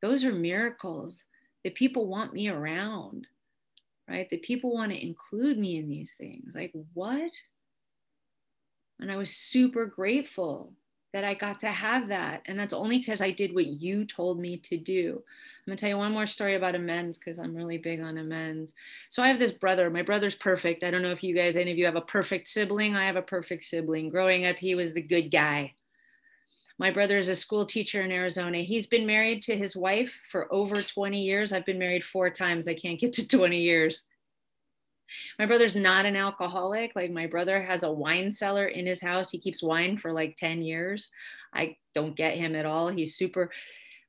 [0.02, 1.24] Those are miracles
[1.64, 3.28] that people want me around,
[4.10, 4.30] right?
[4.30, 6.54] That people want to include me in these things.
[6.54, 7.32] Like, what?
[9.00, 10.74] And I was super grateful
[11.18, 12.44] that I got to have that.
[12.46, 15.14] And that's only because I did what you told me to do.
[15.16, 18.76] I'm gonna tell you one more story about amends because I'm really big on amends.
[19.10, 19.90] So I have this brother.
[19.90, 20.84] My brother's perfect.
[20.84, 22.96] I don't know if you guys, any of you have a perfect sibling.
[22.96, 24.10] I have a perfect sibling.
[24.10, 25.74] Growing up, he was the good guy.
[26.78, 28.60] My brother is a school teacher in Arizona.
[28.60, 31.52] He's been married to his wife for over 20 years.
[31.52, 32.68] I've been married four times.
[32.68, 34.04] I can't get to 20 years.
[35.40, 36.96] My brother's not an alcoholic.
[36.96, 39.30] Like my brother has a wine cellar in his house.
[39.30, 41.10] He keeps wine for like 10 years.
[41.54, 42.88] I don't get him at all.
[42.90, 43.52] He's super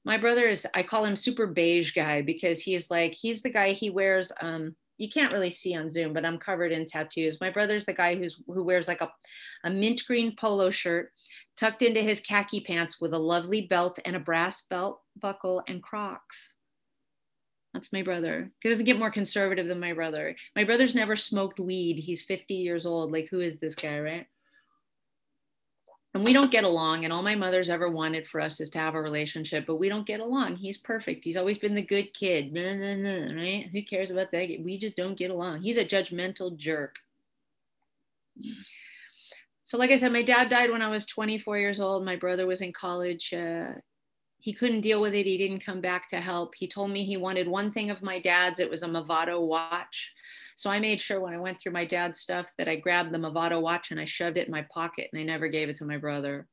[0.04, 3.72] my brother is i call him super beige guy because he's like he's the guy
[3.72, 7.40] he wears um you can't really see on Zoom, but I'm covered in tattoos.
[7.40, 9.10] My brother's the guy who's who wears like a,
[9.64, 11.12] a mint green polo shirt
[11.56, 15.82] tucked into his khaki pants with a lovely belt and a brass belt buckle and
[15.82, 16.56] Crocs.
[17.74, 18.50] That's my brother.
[18.62, 20.34] He doesn't get more conservative than my brother.
[20.56, 21.98] My brother's never smoked weed.
[21.98, 23.12] He's 50 years old.
[23.12, 24.26] Like, who is this guy, right?
[26.14, 28.78] and we don't get along and all my mother's ever wanted for us is to
[28.78, 32.12] have a relationship but we don't get along he's perfect he's always been the good
[32.14, 35.76] kid nah, nah, nah, right who cares about that we just don't get along he's
[35.76, 36.98] a judgmental jerk
[39.64, 42.46] so like i said my dad died when i was 24 years old my brother
[42.46, 43.72] was in college uh,
[44.40, 47.16] he couldn't deal with it he didn't come back to help he told me he
[47.16, 50.12] wanted one thing of my dad's it was a movado watch
[50.58, 53.18] so I made sure when I went through my dad's stuff that I grabbed the
[53.18, 55.84] Movado watch and I shoved it in my pocket and I never gave it to
[55.84, 56.48] my brother.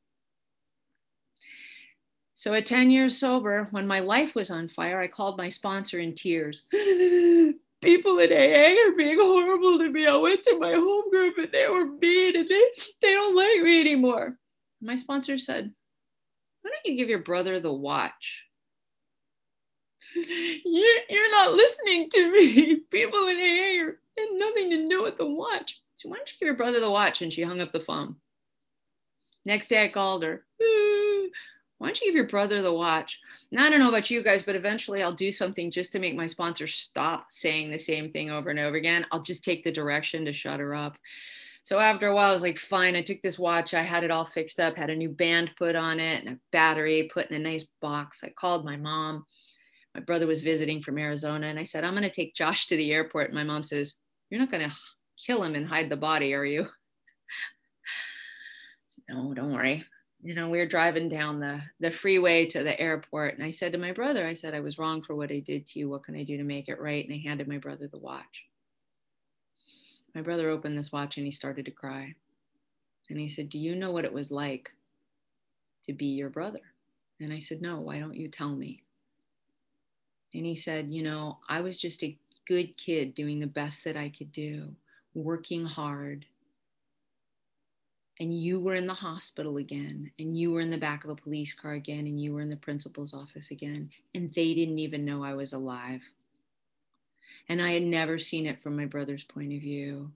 [2.35, 5.97] So at 10 years sober, when my life was on fire, I called my sponsor
[5.97, 6.65] in tears.
[7.81, 10.05] People in AA are being horrible to me.
[10.05, 12.69] I went to my home group and they were mean and they,
[13.01, 14.37] they don't like me anymore.
[14.83, 15.73] My sponsor said,
[16.65, 18.47] Why don't you give your brother the watch?
[20.15, 22.75] you're, you're not listening to me.
[22.91, 25.79] People in AA are, had nothing to do with the watch.
[25.93, 27.21] So why don't you give your brother the watch?
[27.21, 28.15] And she hung up the phone.
[29.45, 30.43] Next day I called her.
[31.77, 33.19] Why don't you give your brother the watch?
[33.51, 36.15] Now I don't know about you guys, but eventually I'll do something just to make
[36.15, 39.05] my sponsor stop saying the same thing over and over again.
[39.11, 40.97] I'll just take the direction to shut her up.
[41.65, 42.95] So after a while, I was like, fine.
[42.95, 43.73] I took this watch.
[43.73, 46.39] I had it all fixed up, had a new band put on it and a
[46.51, 48.23] battery put in a nice box.
[48.23, 49.25] I called my mom
[49.95, 52.75] my brother was visiting from Arizona, and I said, I'm going to take Josh to
[52.75, 53.27] the airport.
[53.27, 53.95] And my mom says,
[54.29, 54.75] You're not going to
[55.17, 56.67] kill him and hide the body, are you?
[59.09, 59.85] no, don't worry.
[60.21, 63.35] You know, we were driving down the, the freeway to the airport.
[63.35, 65.65] And I said to my brother, I said, I was wrong for what I did
[65.67, 65.89] to you.
[65.89, 67.05] What can I do to make it right?
[67.05, 68.45] And I handed my brother the watch.
[70.15, 72.15] My brother opened this watch and he started to cry.
[73.09, 74.71] And he said, Do you know what it was like
[75.85, 76.61] to be your brother?
[77.19, 78.81] And I said, No, why don't you tell me?
[80.33, 83.97] And he said, You know, I was just a good kid doing the best that
[83.97, 84.75] I could do,
[85.13, 86.25] working hard.
[88.19, 91.15] And you were in the hospital again, and you were in the back of a
[91.15, 95.03] police car again, and you were in the principal's office again, and they didn't even
[95.03, 96.01] know I was alive.
[97.47, 100.11] And I had never seen it from my brother's point of view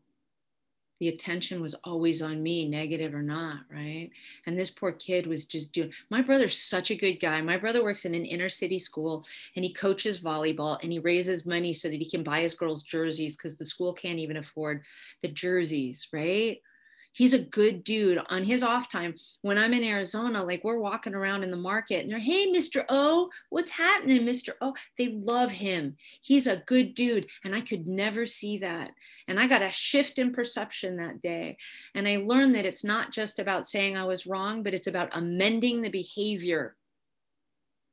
[0.99, 4.09] the attention was always on me, negative or not, right?
[4.45, 5.93] And this poor kid was just doing.
[6.09, 7.41] My brother's such a good guy.
[7.41, 9.25] My brother works in an inner city school
[9.55, 12.83] and he coaches volleyball and he raises money so that he can buy his girls
[12.83, 14.83] jerseys because the school can't even afford
[15.21, 16.61] the jerseys, right?
[17.13, 18.19] He's a good dude.
[18.29, 22.01] On his off time when i'm in arizona like we're walking around in the market
[22.01, 24.73] and they're hey mr o what's happening mr o?
[24.97, 25.95] They love him.
[26.21, 28.91] He's a good dude and i could never see that.
[29.27, 31.57] And i got a shift in perception that day.
[31.95, 35.15] And i learned that it's not just about saying i was wrong but it's about
[35.15, 36.75] amending the behavior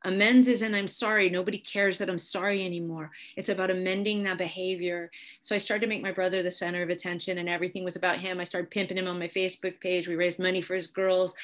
[0.07, 1.29] Amends isn't I'm sorry.
[1.29, 3.11] Nobody cares that I'm sorry anymore.
[3.37, 5.11] It's about amending that behavior.
[5.41, 8.19] So I started to make my brother the center of attention and everything was about
[8.19, 8.39] him.
[8.39, 10.07] I started pimping him on my Facebook page.
[10.07, 11.35] We raised money for his girls.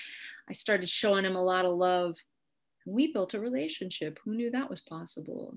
[0.48, 2.16] I started showing him a lot of love.
[2.86, 4.20] We built a relationship.
[4.24, 5.56] Who knew that was possible?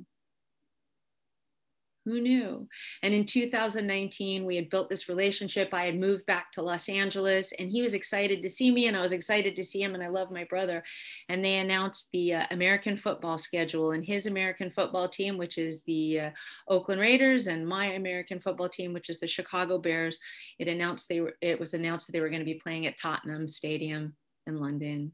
[2.06, 2.68] Who knew?
[3.02, 5.74] And in 2019, we had built this relationship.
[5.74, 8.96] I had moved back to Los Angeles and he was excited to see me and
[8.96, 9.96] I was excited to see him.
[9.96, 10.84] And I love my brother.
[11.30, 15.84] And they announced the uh, American football schedule and his American football team, which is
[15.84, 16.30] the uh,
[16.68, 20.20] Oakland Raiders, and my American football team, which is the Chicago Bears.
[20.60, 23.00] It announced they were, it was announced that they were going to be playing at
[23.02, 25.12] Tottenham Stadium in London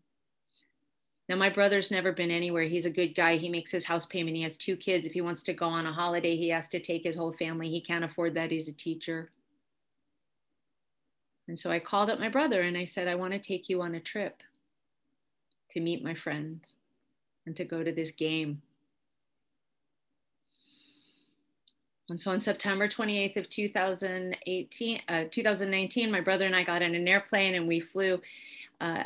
[1.32, 2.63] now, my brother's never been anywhere.
[2.63, 3.38] He's a good guy.
[3.38, 4.36] He makes his house payment.
[4.36, 5.05] He has two kids.
[5.05, 7.69] If he wants to go on a holiday, he has to take his whole family.
[7.69, 8.51] He can't afford that.
[8.51, 9.32] He's a teacher.
[11.47, 13.82] And so I called up my brother and I said, I want to take you
[13.82, 14.43] on a trip
[15.69, 16.75] to meet my friends
[17.45, 18.61] and to go to this game.
[22.09, 26.93] And so on September 28th of 2018, uh, 2019, my brother and I got in
[26.93, 28.19] an airplane and we flew
[28.82, 29.05] uh,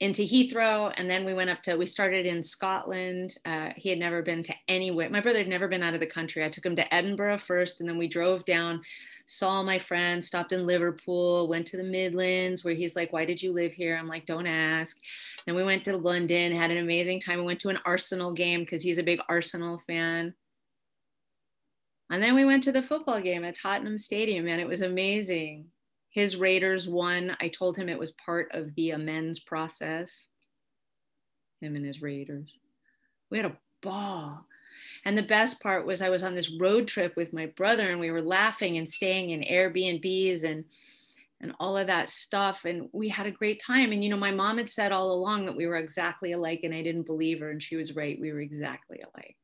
[0.00, 1.76] into Heathrow, and then we went up to.
[1.76, 3.36] We started in Scotland.
[3.44, 5.10] Uh, he had never been to anywhere.
[5.10, 6.44] My brother had never been out of the country.
[6.44, 8.82] I took him to Edinburgh first, and then we drove down,
[9.26, 13.42] saw my friends, stopped in Liverpool, went to the Midlands, where he's like, "Why did
[13.42, 15.00] you live here?" I'm like, "Don't ask."
[15.46, 17.38] Then we went to London, had an amazing time.
[17.38, 20.34] We went to an Arsenal game because he's a big Arsenal fan.
[22.10, 25.70] And then we went to the football game at Tottenham Stadium, and it was amazing
[26.18, 27.36] his Raiders won.
[27.40, 30.26] I told him it was part of the amends process.
[31.60, 32.58] Him and his Raiders.
[33.30, 34.44] We had a ball.
[35.04, 38.00] And the best part was I was on this road trip with my brother and
[38.00, 40.64] we were laughing and staying in Airbnbs and
[41.40, 44.32] and all of that stuff and we had a great time and you know my
[44.32, 47.50] mom had said all along that we were exactly alike and I didn't believe her
[47.52, 49.36] and she was right we were exactly alike.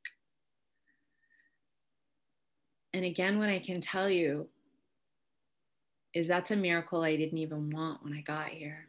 [2.92, 4.48] And again what I can tell you
[6.14, 8.86] is that's a miracle I didn't even want when I got here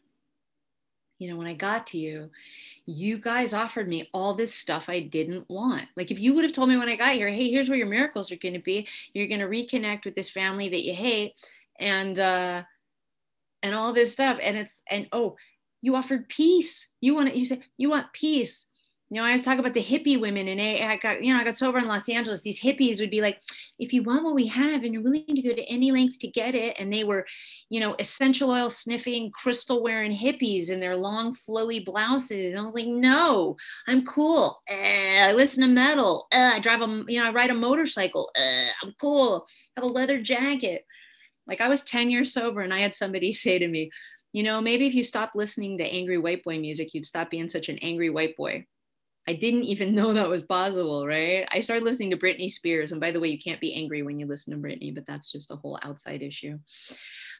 [1.20, 2.30] you know, when I got to you,
[2.86, 5.88] you guys offered me all this stuff I didn't want.
[5.96, 7.88] Like if you would have told me when I got here, hey, here's where your
[7.88, 8.88] miracles are going to be.
[9.14, 11.34] You're going to reconnect with this family that you hate
[11.78, 12.64] and uh
[13.62, 15.36] and all this stuff and it's and oh,
[15.82, 16.88] you offered peace.
[17.02, 18.68] You want it, you said you want peace
[19.16, 21.46] you know, I always talk about the hippie women and I got, you know, I
[21.46, 22.42] got sober in Los Angeles.
[22.42, 23.40] These hippies would be like,
[23.80, 26.28] if you want what we have and you're willing to go to any length to
[26.28, 26.76] get it.
[26.78, 27.26] And they were,
[27.70, 32.52] you know, essential oil sniffing, crystal wearing hippies in their long flowy blouses.
[32.52, 33.56] And I was like, no,
[33.88, 34.60] I'm cool.
[34.70, 36.28] Uh, I listen to metal.
[36.34, 38.30] Uh, I drive a, you know, I ride a motorcycle.
[38.38, 39.48] Uh, I'm cool.
[39.78, 40.86] I have a leather jacket.
[41.48, 43.92] Like I was 10 years sober and I had somebody say to me,
[44.34, 47.48] you know, maybe if you stopped listening to angry white boy music, you'd stop being
[47.48, 48.66] such an angry white boy.
[49.28, 51.48] I didn't even know that was possible, right?
[51.52, 52.92] I started listening to Britney Spears.
[52.92, 55.32] And by the way, you can't be angry when you listen to Britney, but that's
[55.32, 56.60] just a whole outside issue.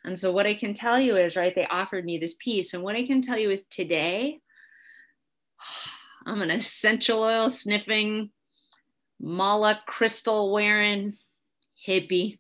[0.04, 2.74] And so, what I can tell you is, right, they offered me this peace.
[2.74, 4.40] And what I can tell you is today,
[6.28, 8.32] I'm an essential oil sniffing,
[9.20, 11.18] mala crystal wearing
[11.88, 12.40] hippie.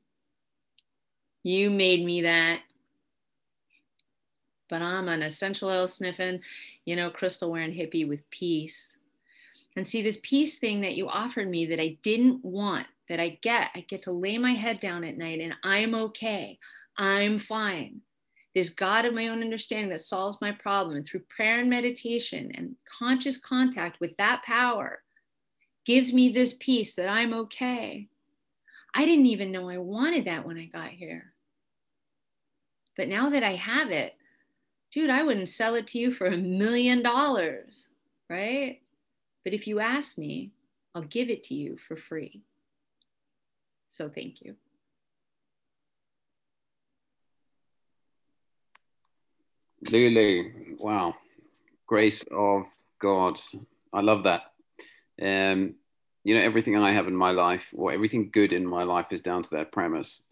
[1.43, 2.61] You made me that.
[4.67, 6.41] But I'm an essential oil sniffing,
[6.85, 8.95] you know, crystal wearing hippie with peace
[9.75, 13.39] and see this peace thing that you offered me that I didn't want, that I
[13.41, 13.71] get.
[13.75, 16.57] I get to lay my head down at night and I'm okay.
[16.97, 18.01] I'm fine.
[18.53, 22.51] This God of my own understanding that solves my problem and through prayer and meditation
[22.55, 25.03] and conscious contact with that power
[25.83, 28.07] gives me this peace that I'm okay.
[28.93, 31.33] I didn't even know I wanted that when I got here.
[32.95, 34.15] But now that I have it,
[34.89, 37.87] dude, I wouldn't sell it to you for a million dollars,
[38.29, 38.79] right?
[39.45, 40.51] But if you ask me,
[40.95, 42.41] I'll give it to you for free.
[43.89, 44.55] So thank you.
[49.91, 51.13] Lulu, wow.
[51.85, 52.65] Grace of
[52.99, 53.39] God.
[53.93, 54.41] I love that.
[55.21, 55.75] Um,
[56.23, 59.21] you know, everything I have in my life, or everything good in my life, is
[59.21, 60.23] down to that premise,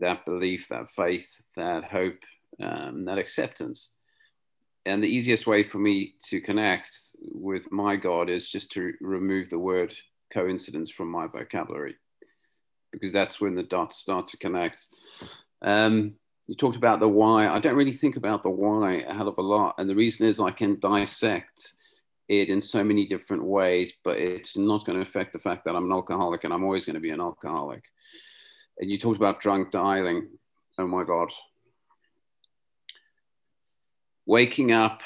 [0.00, 2.18] that belief, that faith, that hope,
[2.62, 3.90] um, that acceptance
[4.84, 9.48] and the easiest way for me to connect with my God is just to remove
[9.48, 9.94] the word
[10.32, 11.96] coincidence from my vocabulary,
[12.90, 14.88] because that's when the dots start to connect.
[15.62, 16.14] Um,
[16.46, 17.48] you talked about the why.
[17.48, 20.26] I don't really think about the why a hell of a lot, and the reason
[20.26, 21.74] is I can dissect
[22.28, 25.76] it in so many different ways, but it's not going to affect the fact that
[25.76, 27.84] I'm an alcoholic and I'm always going to be an alcoholic.
[28.78, 30.28] And you talked about drunk dialing.
[30.78, 31.30] Oh my God,
[34.26, 35.00] waking up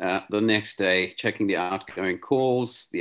[0.00, 2.92] uh, the next day, checking the outgoing calls, the